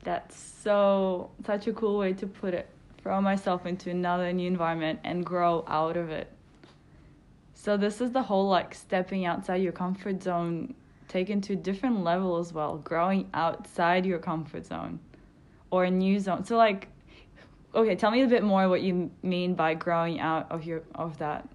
That's 0.04 0.38
so 0.38 1.32
such 1.46 1.68
a 1.68 1.74
cool 1.74 1.98
way 1.98 2.14
to 2.14 2.28
put 2.28 2.54
it. 2.54 2.70
Throw 3.02 3.22
myself 3.22 3.66
into 3.66 3.90
another 3.90 4.32
new 4.34 4.48
environment 4.48 5.00
and 5.04 5.26
grow 5.26 5.64
out 5.68 5.98
of 5.98 6.10
it. 6.10 6.32
So 7.54 7.76
this 7.78 8.00
is 8.02 8.12
the 8.12 8.24
whole 8.24 8.48
like 8.48 8.74
stepping 8.74 9.26
outside 9.26 9.58
your 9.58 9.72
comfort 9.72 10.24
zone 10.24 10.74
taken 11.08 11.42
to 11.42 11.54
a 11.54 11.56
different 11.56 12.04
level 12.04 12.38
as 12.38 12.54
well, 12.54 12.78
growing 12.78 13.28
outside 13.34 14.06
your 14.06 14.20
comfort 14.20 14.66
zone 14.66 15.00
or 15.72 15.86
a 15.86 15.92
new 15.92 16.20
zone. 16.20 16.46
So 16.46 16.56
like 16.56 16.88
okay, 17.76 17.96
tell 17.96 18.12
me 18.12 18.22
a 18.22 18.28
bit 18.28 18.44
more 18.44 18.68
what 18.70 18.82
you 18.82 19.12
mean 19.24 19.54
by 19.56 19.74
growing 19.74 20.20
out 20.20 20.52
of 20.52 20.64
your 20.66 20.82
of 20.96 21.18
that. 21.20 21.48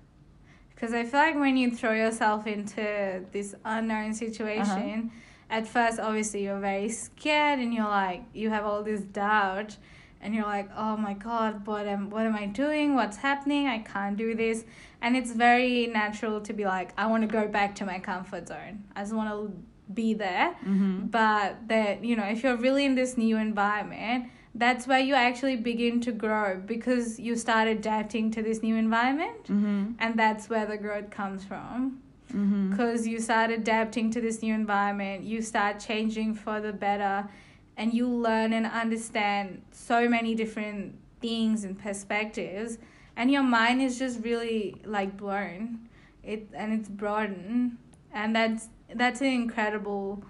Because 0.74 0.92
I 0.92 1.04
feel 1.04 1.20
like 1.20 1.36
when 1.36 1.56
you 1.56 1.70
throw 1.70 1.92
yourself 1.92 2.46
into 2.46 3.24
this 3.32 3.54
unknown 3.64 4.12
situation, 4.14 5.12
at 5.48 5.66
first, 5.68 6.00
obviously, 6.00 6.44
you're 6.44 6.58
very 6.58 6.88
scared 6.88 7.60
and 7.60 7.72
you're 7.72 7.84
like, 7.88 8.24
you 8.34 8.50
have 8.50 8.64
all 8.64 8.82
this 8.82 9.02
doubt. 9.02 9.76
and 10.24 10.34
you're 10.34 10.44
like, 10.46 10.70
oh 10.76 10.96
my 10.96 11.12
god, 11.12 11.66
what 11.66 11.86
am 11.86 12.08
what 12.10 12.24
am 12.26 12.34
I 12.34 12.46
doing? 12.46 12.94
What's 12.94 13.18
happening? 13.18 13.66
I 13.68 13.78
can't 13.80 14.16
do 14.16 14.34
this. 14.34 14.64
And 15.02 15.16
it's 15.16 15.32
very 15.32 15.86
natural 15.86 16.40
to 16.40 16.52
be 16.54 16.64
like, 16.64 16.92
I 16.96 17.06
want 17.06 17.22
to 17.22 17.26
go 17.28 17.46
back 17.46 17.74
to 17.76 17.84
my 17.84 17.98
comfort 17.98 18.48
zone. 18.48 18.84
I 18.96 19.02
just 19.02 19.12
want 19.12 19.28
to 19.30 19.92
be 19.92 20.14
there. 20.14 20.56
Mm-hmm. 20.66 21.06
But 21.08 21.68
that 21.68 22.02
you 22.02 22.16
know, 22.16 22.24
if 22.24 22.42
you're 22.42 22.56
really 22.56 22.86
in 22.86 22.94
this 22.94 23.18
new 23.18 23.36
environment, 23.36 24.30
that's 24.54 24.86
where 24.86 25.00
you 25.00 25.14
actually 25.14 25.56
begin 25.56 26.00
to 26.02 26.12
grow 26.12 26.60
because 26.64 27.18
you 27.18 27.34
start 27.36 27.66
adapting 27.68 28.30
to 28.32 28.42
this 28.42 28.62
new 28.62 28.76
environment, 28.76 29.44
Mm-hmm. 29.44 29.92
and 29.98 30.18
that's 30.18 30.48
where 30.48 30.66
the 30.66 30.76
growth 30.78 31.10
comes 31.10 31.44
from 31.44 32.00
Mm-hmm. 32.32 32.70
because 32.70 33.06
you 33.06 33.20
start 33.20 33.50
adapting 33.50 34.10
to 34.10 34.20
this 34.20 34.42
new 34.42 34.54
environment 34.54 35.22
you 35.22 35.40
start 35.42 35.78
changing 35.78 36.34
for 36.34 36.60
the 36.60 36.72
better 36.72 37.28
and 37.76 37.92
you 37.94 38.08
learn 38.08 38.52
and 38.52 38.66
understand 38.66 39.62
so 39.70 40.08
many 40.08 40.34
different 40.34 40.96
things 41.20 41.62
and 41.62 41.78
perspectives 41.78 42.78
and 43.16 43.30
your 43.30 43.42
mind 43.44 43.80
is 43.82 43.98
just 44.00 44.20
really 44.24 44.74
like 44.84 45.16
blown 45.16 45.78
it 46.24 46.48
and 46.54 46.72
it's 46.72 46.88
broadened 46.88 47.76
and 48.12 48.34
that's 48.34 48.68
that's 48.96 49.20
an 49.20 49.28
incredible 49.28 50.24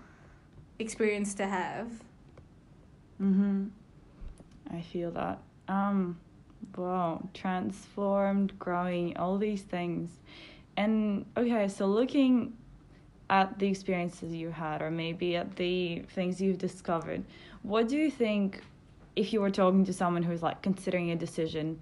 experience 0.78 1.32
to 1.34 1.46
have 1.46 1.88
Mm-hmm. 3.22 3.68
I 4.72 4.80
feel 4.80 5.10
that. 5.12 5.38
Um, 5.68 6.18
wow, 6.76 7.28
transformed, 7.34 8.58
growing, 8.58 9.16
all 9.16 9.38
these 9.38 9.62
things. 9.62 10.10
And 10.76 11.26
okay, 11.36 11.68
so 11.68 11.86
looking 11.86 12.54
at 13.30 13.58
the 13.58 13.68
experiences 13.68 14.34
you 14.34 14.50
had, 14.50 14.82
or 14.82 14.90
maybe 14.90 15.36
at 15.36 15.56
the 15.56 16.02
things 16.10 16.40
you've 16.40 16.58
discovered, 16.58 17.24
what 17.62 17.88
do 17.88 17.96
you 17.96 18.10
think 18.10 18.62
if 19.16 19.32
you 19.32 19.40
were 19.40 19.50
talking 19.50 19.84
to 19.84 19.92
someone 19.92 20.22
who's 20.22 20.42
like 20.42 20.60
considering 20.62 21.10
a 21.10 21.16
decision 21.16 21.80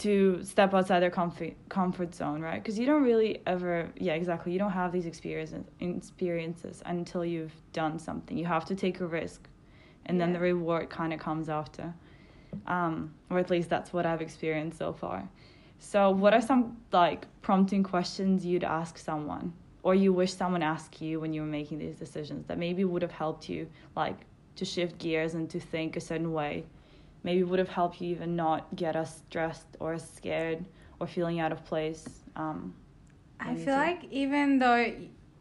to 0.00 0.42
step 0.42 0.72
outside 0.72 1.00
their 1.00 1.10
comfort 1.10 1.52
comfort 1.68 2.14
zone, 2.14 2.40
right? 2.40 2.62
Because 2.62 2.78
you 2.78 2.86
don't 2.86 3.02
really 3.02 3.42
ever, 3.46 3.90
yeah, 3.96 4.14
exactly. 4.14 4.52
You 4.52 4.58
don't 4.58 4.72
have 4.72 4.92
these 4.92 5.06
experiences 5.06 5.64
experiences 5.80 6.82
until 6.86 7.24
you've 7.24 7.52
done 7.72 7.98
something. 7.98 8.36
You 8.36 8.46
have 8.46 8.64
to 8.66 8.74
take 8.74 9.00
a 9.00 9.06
risk, 9.06 9.46
and 10.10 10.20
then 10.20 10.32
the 10.32 10.40
reward 10.40 10.90
kind 10.90 11.12
of 11.12 11.20
comes 11.20 11.48
after. 11.48 11.94
Um, 12.66 13.14
or 13.30 13.38
at 13.38 13.48
least 13.48 13.70
that's 13.70 13.92
what 13.92 14.04
I've 14.04 14.20
experienced 14.20 14.76
so 14.76 14.92
far. 14.92 15.28
So, 15.78 16.10
what 16.10 16.34
are 16.34 16.42
some 16.42 16.76
like 16.92 17.26
prompting 17.42 17.84
questions 17.84 18.44
you'd 18.44 18.64
ask 18.64 18.98
someone, 18.98 19.52
or 19.84 19.94
you 19.94 20.12
wish 20.12 20.34
someone 20.34 20.62
asked 20.62 21.00
you 21.00 21.20
when 21.20 21.32
you 21.32 21.42
were 21.42 21.46
making 21.46 21.78
these 21.78 21.94
decisions 21.96 22.44
that 22.48 22.58
maybe 22.58 22.84
would 22.84 23.02
have 23.02 23.12
helped 23.12 23.48
you, 23.48 23.68
like 23.94 24.18
to 24.56 24.64
shift 24.64 24.98
gears 24.98 25.34
and 25.34 25.48
to 25.48 25.60
think 25.60 25.96
a 25.96 26.00
certain 26.00 26.32
way? 26.32 26.64
Maybe 27.22 27.44
would 27.44 27.60
have 27.60 27.68
helped 27.68 28.00
you 28.00 28.08
even 28.10 28.34
not 28.34 28.74
get 28.74 28.96
as 28.96 29.18
stressed 29.18 29.76
or 29.78 29.92
as 29.92 30.08
scared 30.10 30.64
or 30.98 31.06
feeling 31.06 31.38
out 31.38 31.52
of 31.52 31.64
place. 31.64 32.04
Um, 32.34 32.74
I 33.38 33.54
feel 33.54 33.66
too. 33.66 33.70
like 33.70 34.04
even 34.10 34.58
though 34.58 34.92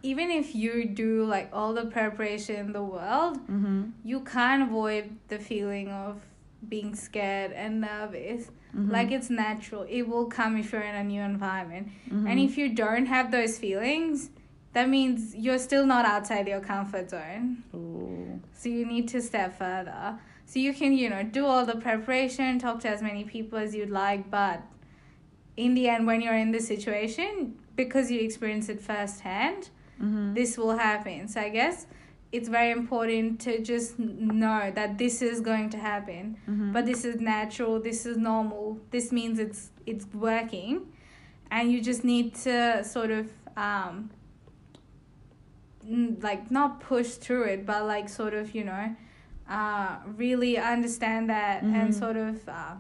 even 0.02 0.32
if 0.32 0.56
you 0.56 0.86
do 0.86 1.26
like 1.26 1.50
all 1.54 1.74
the 1.74 1.86
preparation 1.86 2.56
in 2.56 2.72
the 2.72 2.82
world, 2.82 3.38
mm-hmm, 3.48 3.90
you 4.04 4.22
can't 4.22 4.64
avoid 4.64 5.18
the 5.28 5.40
feeling 5.40 5.90
of 5.90 6.22
being 6.68 6.96
scared 6.96 7.52
and 7.52 7.82
nervous. 7.82 8.52
Like 8.72 9.12
it's 9.12 9.32
natural. 9.32 9.86
It 9.90 10.04
will 10.04 10.26
come 10.28 10.56
if 10.56 10.72
you're 10.72 10.82
in 10.82 10.94
a 10.94 11.04
new 11.04 11.22
environment. 11.22 11.90
Mm-hmm. 12.08 12.28
And 12.28 12.40
if 12.40 12.56
you 12.56 12.76
don't 12.76 13.08
have 13.08 13.32
those 13.32 13.58
feelings, 13.58 14.30
that 14.74 14.88
means 14.88 15.36
you're 15.36 15.58
still 15.58 15.86
not 15.88 16.06
outside 16.06 16.48
your 16.48 16.60
comfort 16.60 17.10
zone. 17.10 17.64
Ooh. 17.74 18.40
So 18.54 18.70
you 18.70 18.86
need 18.86 19.08
to 19.10 19.22
step 19.22 19.58
further. 19.58 20.20
So 20.46 20.60
you 20.60 20.74
can, 20.74 20.94
you 20.94 21.10
know, 21.10 21.24
do 21.24 21.46
all 21.46 21.66
the 21.66 21.78
preparation, 21.78 22.60
talk 22.60 22.80
to 22.82 22.90
as 22.90 23.02
many 23.02 23.24
people 23.24 23.58
as 23.58 23.74
you'd 23.74 23.90
like, 23.90 24.30
but 24.30 24.62
in 25.58 25.74
the 25.74 25.90
end, 25.90 26.06
when 26.06 26.22
you're 26.22 26.38
in 26.38 26.52
the 26.52 26.60
situation, 26.60 27.58
because 27.76 28.12
you 28.12 28.20
experience 28.20 28.70
it 28.70 28.82
firsthand, 28.82 29.70
Mm-hmm. 30.02 30.34
this 30.34 30.58
will 30.58 30.78
happen. 30.78 31.28
So 31.28 31.42
I 31.42 31.50
guess 31.50 31.86
it's 32.32 32.48
very 32.48 32.72
important 32.72 33.42
to 33.42 33.62
just 33.62 33.98
know 34.00 34.72
that 34.76 34.98
this 34.98 35.22
is 35.22 35.42
going 35.42 35.70
to 35.72 35.78
happen. 35.78 36.38
Mm-hmm. 36.48 36.72
But 36.74 36.86
this 36.86 37.04
is 37.04 37.20
natural, 37.20 37.80
this 37.82 38.06
is 38.06 38.18
normal, 38.18 38.78
this 38.92 39.12
means 39.12 39.40
it's 39.40 39.72
it's 39.86 40.06
working. 40.14 40.88
And 41.52 41.72
you 41.72 41.82
just 41.82 42.04
need 42.04 42.36
to 42.46 42.84
sort 42.84 43.12
of 43.12 43.30
um 43.58 44.12
like 46.22 46.52
not 46.52 46.80
push 46.82 47.10
through 47.12 47.44
it, 47.44 47.66
but 47.66 47.86
like 47.86 48.10
sort 48.10 48.34
of, 48.34 48.54
you 48.54 48.64
know, 48.64 48.96
uh 49.50 49.96
really 50.16 50.58
understand 50.58 51.30
that 51.30 51.64
and 51.64 51.90
Mhm. 51.90 52.00
sort 52.00 52.18
of 52.18 52.48
uh, 52.48 52.76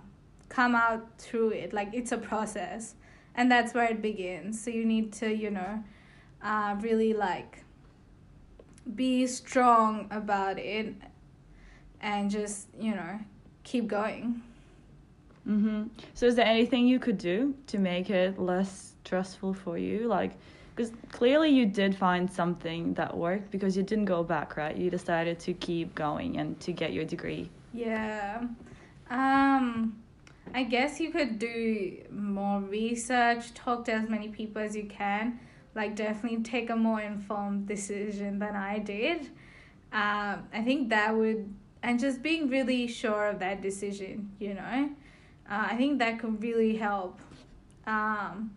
come 0.50 0.76
out 0.76 1.02
through 1.18 1.50
it. 1.50 1.74
Like 1.74 1.90
it's 1.94 2.12
a 2.12 2.18
process. 2.18 2.96
And 3.36 3.50
that's 3.52 3.74
where 3.74 3.86
it 3.86 4.02
begins. 4.02 4.62
So 4.62 4.70
you 4.70 4.86
need 4.86 5.14
to, 5.14 5.34
you 5.34 5.50
know, 5.50 5.84
uh, 6.44 6.76
really 6.82 7.14
like 7.14 7.64
be 8.96 9.28
strong 9.28 10.08
about 10.12 10.58
it 10.58 10.96
and 12.02 12.32
just 12.32 12.68
you 12.80 12.92
know 12.96 13.20
keep 13.64 13.88
going 13.88 14.42
Mm-hmm. 15.48 15.88
So, 16.14 16.28
is 16.28 16.36
there 16.36 16.46
anything 16.46 16.86
you 16.86 17.00
could 17.00 17.18
do 17.18 17.56
to 17.68 17.80
make 17.80 18.10
it 18.10 18.38
less 18.38 18.94
stressful 19.04 19.54
for 19.56 19.78
you? 19.78 20.08
Like, 20.08 20.34
because 20.76 20.92
clearly 21.12 21.50
you 21.50 21.66
did 21.66 21.96
find 21.96 22.30
something 22.32 22.94
that 22.94 23.16
worked 23.18 23.50
because 23.50 23.76
you 23.76 23.84
didn't 23.84 24.06
go 24.06 24.24
back, 24.24 24.58
right? 24.58 24.76
You 24.76 24.90
decided 24.92 25.40
to 25.40 25.54
keep 25.54 25.96
going 25.96 26.38
and 26.38 26.60
to 26.62 26.72
get 26.72 26.94
your 26.94 27.06
degree. 27.06 27.50
yeah 27.74 28.42
um 29.12 29.96
i 30.54 30.64
guess 30.64 31.00
you 31.00 31.12
could 31.12 31.38
do 31.40 31.98
more 32.12 32.60
research 32.62 33.54
talk 33.54 33.86
to 33.86 33.92
as 33.94 34.10
many 34.10 34.28
people 34.30 34.62
as 34.62 34.76
you 34.76 34.86
can 34.86 35.40
like 35.82 35.96
definitely 35.96 36.42
take 36.56 36.68
a 36.70 36.76
more 36.76 37.02
informed 37.14 37.62
decision 37.74 38.32
than 38.44 38.56
i 38.72 38.76
did 38.96 39.20
um 40.04 40.36
i 40.60 40.62
think 40.68 40.90
that 40.96 41.10
would 41.20 41.42
and 41.84 42.00
just 42.06 42.18
being 42.30 42.44
really 42.58 42.82
sure 43.02 43.24
of 43.32 43.40
that 43.46 43.58
decision 43.70 44.30
you 44.46 44.54
know 44.60 44.78
uh, 45.52 45.66
i 45.72 45.76
think 45.82 46.00
that 46.04 46.14
could 46.20 46.36
really 46.44 46.74
help 46.88 47.16
um 47.88 48.52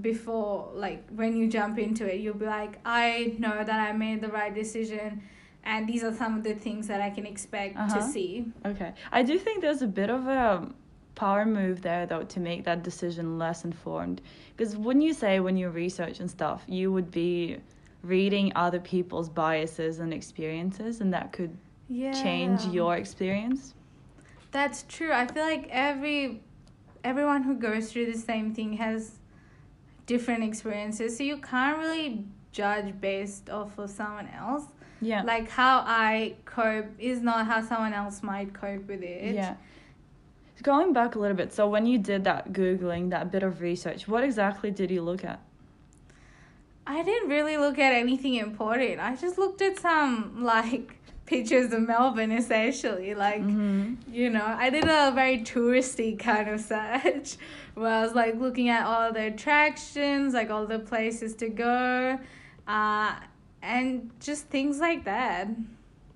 before 0.00 0.70
like 0.74 1.02
when 1.10 1.36
you 1.36 1.48
jump 1.48 1.78
into 1.78 2.04
it 2.12 2.20
you'll 2.20 2.42
be 2.46 2.46
like 2.46 2.78
i 2.84 3.34
know 3.38 3.56
that 3.64 3.80
i 3.88 3.92
made 3.92 4.20
the 4.20 4.28
right 4.28 4.54
decision 4.54 5.20
and 5.64 5.88
these 5.88 6.02
are 6.02 6.14
some 6.14 6.36
of 6.38 6.42
the 6.44 6.54
things 6.54 6.86
that 6.88 7.00
i 7.00 7.10
can 7.10 7.26
expect 7.26 7.74
to 7.76 7.82
Uh-huh. 7.82 8.12
see 8.16 8.46
Okay. 8.64 8.92
I 9.10 9.22
do 9.22 9.38
think 9.38 9.60
there's 9.60 9.82
a 9.82 9.92
bit 10.00 10.10
of 10.10 10.26
a 10.26 10.68
power 11.14 11.44
move 11.44 11.82
there, 11.82 12.06
though, 12.06 12.22
to 12.24 12.40
make 12.40 12.64
that 12.64 12.82
decision 12.82 13.38
less 13.38 13.64
informed. 13.64 14.20
Because 14.56 14.76
wouldn't 14.76 15.04
you 15.04 15.12
say 15.14 15.40
when 15.40 15.56
you 15.56 15.68
research 15.68 16.20
and 16.20 16.30
stuff, 16.30 16.64
you 16.66 16.92
would 16.92 17.10
be 17.10 17.58
reading 18.02 18.52
other 18.56 18.80
people's 18.80 19.28
biases 19.28 19.98
and 20.00 20.12
experiences, 20.12 21.00
and 21.00 21.12
that 21.12 21.32
could 21.32 21.56
yeah 21.88 22.12
change 22.12 22.64
your 22.66 22.96
experience? 22.96 23.74
that's 24.50 24.84
true 24.86 25.12
i 25.12 25.26
feel 25.26 25.42
like 25.44 25.66
every 25.70 26.42
everyone 27.04 27.42
who 27.42 27.54
goes 27.54 27.90
through 27.90 28.04
the 28.12 28.18
same 28.18 28.54
thing 28.54 28.74
has 28.74 29.12
different 30.06 30.44
experiences 30.44 31.16
so 31.16 31.22
you 31.24 31.38
can't 31.38 31.78
really 31.78 32.24
judge 32.52 32.92
based 33.00 33.48
off 33.48 33.78
of 33.78 33.88
someone 33.88 34.28
else 34.36 34.64
Yeah. 35.00 35.22
like 35.22 35.48
how 35.48 35.82
i 35.86 36.34
cope 36.44 36.86
is 36.98 37.22
not 37.22 37.46
how 37.46 37.62
someone 37.62 37.94
else 37.94 38.22
might 38.22 38.52
cope 38.52 38.86
with 38.88 39.02
it 39.02 39.34
Yeah. 39.34 39.54
Going 40.62 40.92
back 40.92 41.14
a 41.16 41.18
little 41.18 41.36
bit, 41.36 41.52
so 41.52 41.68
when 41.68 41.86
you 41.86 41.98
did 41.98 42.24
that 42.24 42.52
Googling, 42.52 43.10
that 43.10 43.32
bit 43.32 43.42
of 43.42 43.60
research, 43.60 44.06
what 44.06 44.22
exactly 44.22 44.70
did 44.70 44.90
you 44.90 45.02
look 45.02 45.24
at? 45.24 45.40
I 46.86 47.02
didn't 47.02 47.28
really 47.28 47.56
look 47.56 47.78
at 47.78 47.92
anything 47.92 48.34
important. 48.34 49.00
I 49.00 49.16
just 49.16 49.38
looked 49.38 49.62
at 49.62 49.78
some 49.78 50.42
like 50.44 50.96
pictures 51.26 51.72
of 51.72 51.82
Melbourne 51.82 52.32
essentially. 52.32 53.14
Like 53.14 53.40
Mm-hmm. 53.42 54.12
you 54.12 54.30
know, 54.30 54.44
I 54.44 54.70
did 54.70 54.84
a 54.84 55.12
very 55.12 55.38
touristy 55.38 56.18
kind 56.18 56.48
of 56.48 56.60
search 56.60 57.36
where 57.74 57.90
I 57.90 58.02
was 58.02 58.14
like 58.14 58.36
looking 58.36 58.68
at 58.68 58.86
all 58.86 59.12
the 59.12 59.26
attractions, 59.26 60.34
like 60.34 60.50
all 60.50 60.66
the 60.66 60.78
places 60.78 61.34
to 61.36 61.48
go, 61.48 62.18
uh, 62.68 63.14
and 63.62 64.10
just 64.20 64.46
things 64.46 64.78
like 64.80 65.04
that. 65.04 65.48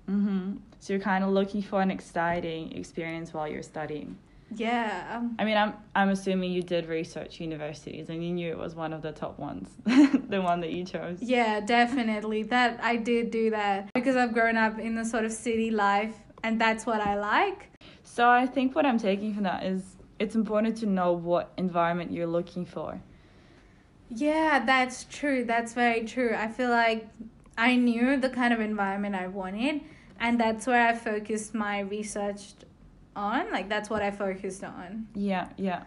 Mm-hmm. 0.09 0.57
So 0.79 0.93
you're 0.93 1.01
kind 1.01 1.23
of 1.23 1.31
looking 1.31 1.61
for 1.61 1.81
an 1.81 1.91
exciting 1.91 2.73
experience 2.73 3.33
while 3.33 3.47
you're 3.47 3.63
studying. 3.63 4.17
Yeah. 4.55 5.17
Um, 5.17 5.35
I 5.39 5.45
mean, 5.45 5.57
I'm 5.57 5.73
I'm 5.95 6.09
assuming 6.09 6.51
you 6.51 6.63
did 6.63 6.87
research 6.87 7.39
universities 7.39 8.09
and 8.09 8.23
you 8.23 8.31
knew 8.31 8.49
it 8.49 8.57
was 8.57 8.75
one 8.75 8.93
of 8.93 9.01
the 9.01 9.11
top 9.11 9.37
ones, 9.37 9.69
the 9.85 10.41
one 10.41 10.61
that 10.61 10.71
you 10.71 10.85
chose. 10.85 11.21
Yeah, 11.21 11.59
definitely. 11.59 12.43
That 12.43 12.79
I 12.81 12.95
did 12.95 13.31
do 13.31 13.49
that 13.51 13.89
because 13.93 14.15
I've 14.15 14.33
grown 14.33 14.57
up 14.57 14.79
in 14.79 14.95
the 14.95 15.03
sort 15.03 15.25
of 15.25 15.31
city 15.31 15.71
life 15.71 16.15
and 16.43 16.59
that's 16.61 16.85
what 16.85 17.01
I 17.01 17.15
like. 17.15 17.69
So 18.03 18.29
I 18.29 18.45
think 18.45 18.75
what 18.75 18.85
I'm 18.85 18.97
taking 18.97 19.33
from 19.33 19.43
that 19.43 19.63
is 19.63 19.97
it's 20.19 20.35
important 20.35 20.77
to 20.77 20.85
know 20.85 21.11
what 21.11 21.51
environment 21.57 22.11
you're 22.11 22.27
looking 22.27 22.65
for. 22.65 23.01
Yeah, 24.09 24.63
that's 24.65 25.03
true. 25.03 25.43
That's 25.43 25.73
very 25.73 26.05
true. 26.05 26.33
I 26.35 26.47
feel 26.47 26.69
like 26.69 27.07
I 27.57 27.75
knew 27.75 28.17
the 28.17 28.29
kind 28.29 28.53
of 28.53 28.59
environment 28.59 29.15
I 29.15 29.27
wanted, 29.27 29.81
and 30.19 30.39
that's 30.39 30.65
where 30.65 30.87
I 30.87 30.95
focused 30.95 31.53
my 31.53 31.81
research 31.81 32.53
on. 33.17 33.51
Like 33.51 33.67
that's 33.67 33.89
what 33.89 34.01
I 34.01 34.11
focused 34.11 34.63
on. 34.63 35.07
Yeah, 35.15 35.49
yeah. 35.57 35.83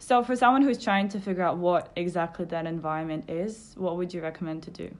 So, 0.00 0.22
for 0.24 0.34
someone 0.34 0.62
who's 0.62 0.82
trying 0.82 1.08
to 1.10 1.20
figure 1.20 1.44
out 1.44 1.58
what 1.58 1.92
exactly 1.96 2.44
that 2.46 2.66
environment 2.66 3.30
is, 3.30 3.74
what 3.76 3.96
would 3.96 4.12
you 4.12 4.20
recommend 4.20 4.62
to 4.64 4.70
do? 4.70 4.90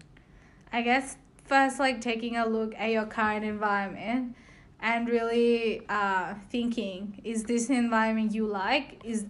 I 0.73 0.83
guess 0.83 1.17
first, 1.45 1.79
like 1.81 2.01
taking 2.01 2.37
a 2.37 2.47
look 2.47 2.75
at 2.77 2.91
your 2.91 3.07
current 3.07 3.45
environment 3.45 4.37
and 4.81 5.09
really 5.09 5.83
uh, 5.89 6.35
thinking 6.51 7.21
is 7.25 7.45
this 7.45 7.69
an 7.69 7.77
environment 7.77 8.33
you 8.35 8.47
like? 8.47 9.01
Is 9.05 9.27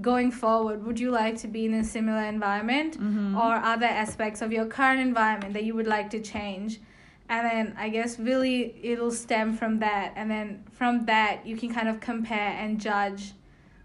going 0.00 0.30
forward, 0.30 0.84
would 0.84 1.00
you 1.00 1.10
like 1.10 1.38
to 1.38 1.48
be 1.48 1.64
in 1.64 1.72
a 1.74 1.82
similar 1.82 2.22
environment 2.22 3.00
Mhm. 3.00 3.34
or 3.34 3.54
other 3.54 3.86
aspects 3.86 4.42
of 4.42 4.52
your 4.52 4.66
current 4.66 5.00
environment 5.00 5.54
that 5.54 5.64
you 5.64 5.74
would 5.74 5.86
like 5.86 6.10
to 6.10 6.20
change? 6.20 6.80
And 7.28 7.46
then 7.46 7.74
I 7.78 7.88
guess 7.88 8.18
really 8.18 8.78
it'll 8.82 9.10
stem 9.10 9.54
from 9.56 9.78
that. 9.80 10.12
And 10.16 10.30
then 10.30 10.64
from 10.72 11.06
that, 11.06 11.46
you 11.46 11.56
can 11.56 11.72
kind 11.72 11.88
of 11.88 12.00
compare 12.00 12.38
and 12.58 12.80
judge 12.80 13.32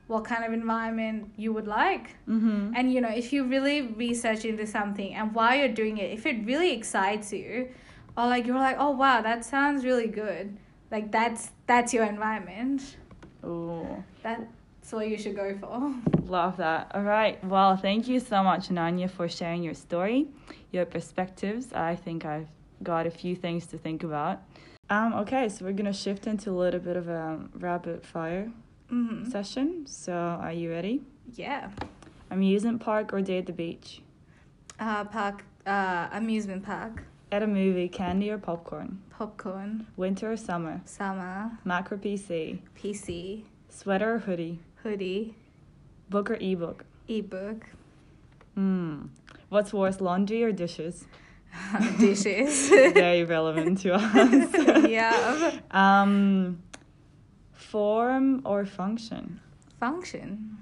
what 0.08 0.26
kind 0.26 0.44
of 0.44 0.52
environment 0.54 1.32
you 1.38 1.54
would 1.54 1.68
like. 1.68 2.18
Mm-hmm. 2.28 2.74
And 2.76 2.94
you 2.94 3.02
know, 3.02 3.10
if 3.10 3.32
you 3.34 3.46
really 3.46 3.82
research 3.82 4.46
into 4.46 4.68
something 4.68 5.14
and 5.16 5.34
while 5.34 5.56
you're 5.56 5.70
doing 5.70 5.98
it, 5.98 6.12
if 6.12 6.26
it 6.26 6.46
really 6.46 6.74
excites 6.74 7.32
you, 7.32 7.70
or 8.18 8.26
like 8.28 8.46
you're 8.46 8.58
like, 8.58 8.76
oh 8.78 8.92
wow, 8.92 9.22
that 9.22 9.46
sounds 9.46 9.86
really 9.86 10.08
good, 10.08 10.58
like 10.92 11.12
that's 11.12 11.52
that's 11.66 11.94
your 11.94 12.04
environment. 12.04 12.98
Ooh, 13.46 14.04
That's 14.22 14.92
what 14.92 15.08
you 15.08 15.18
should 15.18 15.36
go 15.36 15.58
for. 15.60 15.94
love 16.26 16.58
that. 16.58 16.92
All 16.94 17.02
right. 17.04 17.44
Well, 17.44 17.76
thank 17.78 18.08
you 18.08 18.20
so 18.20 18.44
much, 18.44 18.70
Ananya, 18.70 19.10
for 19.10 19.28
sharing 19.28 19.64
your 19.64 19.74
story, 19.74 20.28
your 20.72 20.86
perspectives. 20.86 21.72
I 21.74 21.96
think 21.96 22.26
I've 22.26 22.50
got 22.84 23.06
a 23.08 23.12
few 23.12 23.36
things 23.36 23.66
to 23.68 23.78
think 23.78 24.04
about. 24.04 24.40
Um, 24.90 25.14
okay, 25.14 25.48
so 25.50 25.66
we're 25.66 25.72
gonna 25.74 25.94
shift 25.94 26.28
into 26.28 26.52
a 26.52 26.58
little 26.58 26.80
bit 26.80 26.98
of 26.98 27.08
a 27.08 27.40
rapid 27.56 28.04
fire 28.06 28.52
hmm 28.90 29.30
session. 29.30 29.86
So, 29.88 30.14
are 30.14 30.52
you 30.52 30.70
ready? 30.70 31.02
Yeah. 31.36 31.70
Amusement 32.30 32.82
park 32.82 33.14
or 33.14 33.22
day 33.22 33.38
at 33.40 33.46
the 33.46 33.54
beach? 33.54 34.02
Uh, 34.80 35.06
park, 35.06 35.44
uh, 35.66 36.10
amusement 36.12 36.64
park, 36.64 37.04
At 37.32 37.44
a 37.44 37.48
movie, 37.48 37.88
candy 37.88 38.30
or 38.32 38.38
popcorn? 38.38 39.02
popcorn, 39.12 39.88
Winter 39.96 40.32
or 40.34 40.38
summer? 40.38 40.82
summer, 40.86 41.58
Mac 41.64 41.92
or 41.92 41.98
PC? 41.98 42.60
PC, 42.78 43.44
Sweater 43.70 44.16
or 44.16 44.20
hoodie? 44.20 44.60
hoodie, 44.84 45.36
Book 46.10 46.30
or 46.32 46.36
ebook? 46.42 46.84
ebook, 47.08 47.66
Hmm. 48.56 49.04
What's 49.50 49.72
worse, 49.74 50.02
laundry 50.02 50.44
or 50.44 50.52
dishes? 50.52 51.06
dishes. 52.00 52.70
Very 52.70 53.24
relevant 53.24 53.80
to 53.82 53.94
us. 53.96 54.86
yeah. 54.90 55.52
Um, 55.72 56.62
form 57.54 58.42
or 58.46 58.66
function? 58.66 59.40
Function, 59.80 60.58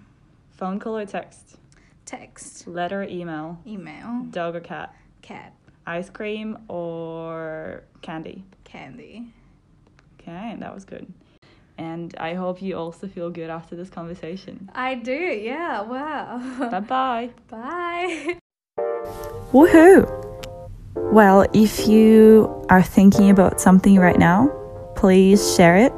Phone 0.52 0.80
call 0.80 0.98
or 0.98 1.06
text? 1.06 1.58
text, 2.06 2.68
Letter 2.68 3.02
or 3.02 3.06
email? 3.06 3.60
email, 3.68 4.26
Dog 4.32 4.56
or 4.56 4.60
cat? 4.62 4.94
cat, 5.22 5.54
Ice 5.86 6.10
cream 6.10 6.58
or 6.68 7.84
candy? 8.02 8.44
candy. 8.64 9.34
Okay, 10.20 10.56
that 10.60 10.74
was 10.74 10.86
good. 10.86 11.12
And 11.78 12.14
I 12.20 12.34
hope 12.34 12.62
you 12.62 12.76
also 12.78 13.08
feel 13.08 13.30
good 13.30 13.50
after 13.50 13.76
this 13.76 13.90
conversation. 13.90 14.70
I 14.76 14.96
do, 14.96 15.12
yeah, 15.14 15.82
wow. 15.82 16.70
bye 16.70 16.80
bye. 16.82 17.30
Bye. 17.50 18.38
Woohoo! 19.52 20.16
Well, 21.12 21.48
if 21.54 21.88
you 21.88 22.66
are 22.70 22.84
thinking 22.84 23.32
about 23.32 23.60
something 23.60 23.98
right 23.98 24.20
now, 24.20 24.48
please 24.96 25.56
share 25.56 25.76
it. 25.76 25.94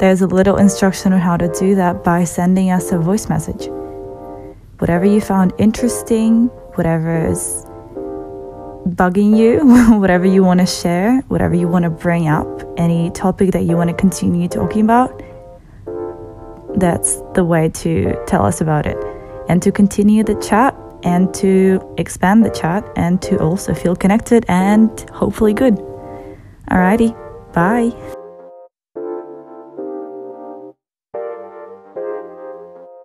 There's 0.00 0.22
a 0.22 0.26
little 0.26 0.56
instruction 0.56 1.12
on 1.12 1.20
how 1.20 1.36
to 1.36 1.48
do 1.58 1.74
that 1.76 2.02
by 2.02 2.24
sending 2.24 2.70
us 2.70 2.90
a 2.90 2.98
voice 2.98 3.28
message. 3.28 3.68
Whatever 4.78 5.04
you 5.04 5.20
found 5.20 5.52
interesting, 5.58 6.46
whatever 6.74 7.26
is 7.26 7.64
bugging 8.86 9.36
you, 9.36 9.60
whatever 10.00 10.26
you 10.26 10.42
want 10.42 10.60
to 10.60 10.66
share, 10.66 11.20
whatever 11.28 11.54
you 11.54 11.68
want 11.68 11.84
to 11.84 11.90
bring 11.90 12.28
up, 12.28 12.46
any 12.76 13.10
topic 13.10 13.52
that 13.52 13.64
you 13.64 13.76
want 13.76 13.90
to 13.90 13.94
continue 13.94 14.48
talking 14.48 14.82
about, 14.82 15.22
that's 16.76 17.20
the 17.34 17.44
way 17.44 17.68
to 17.68 18.16
tell 18.26 18.44
us 18.44 18.60
about 18.60 18.86
it. 18.86 18.96
And 19.48 19.62
to 19.62 19.72
continue 19.72 20.24
the 20.24 20.34
chat 20.36 20.74
and 21.02 21.32
to 21.34 21.80
expand 21.98 22.44
the 22.44 22.50
chat 22.50 22.84
and 22.96 23.20
to 23.22 23.38
also 23.38 23.74
feel 23.74 23.96
connected 23.96 24.44
and 24.48 24.90
hopefully 25.10 25.52
good. 25.52 25.76
Alrighty, 26.70 27.14
bye. 27.52 28.17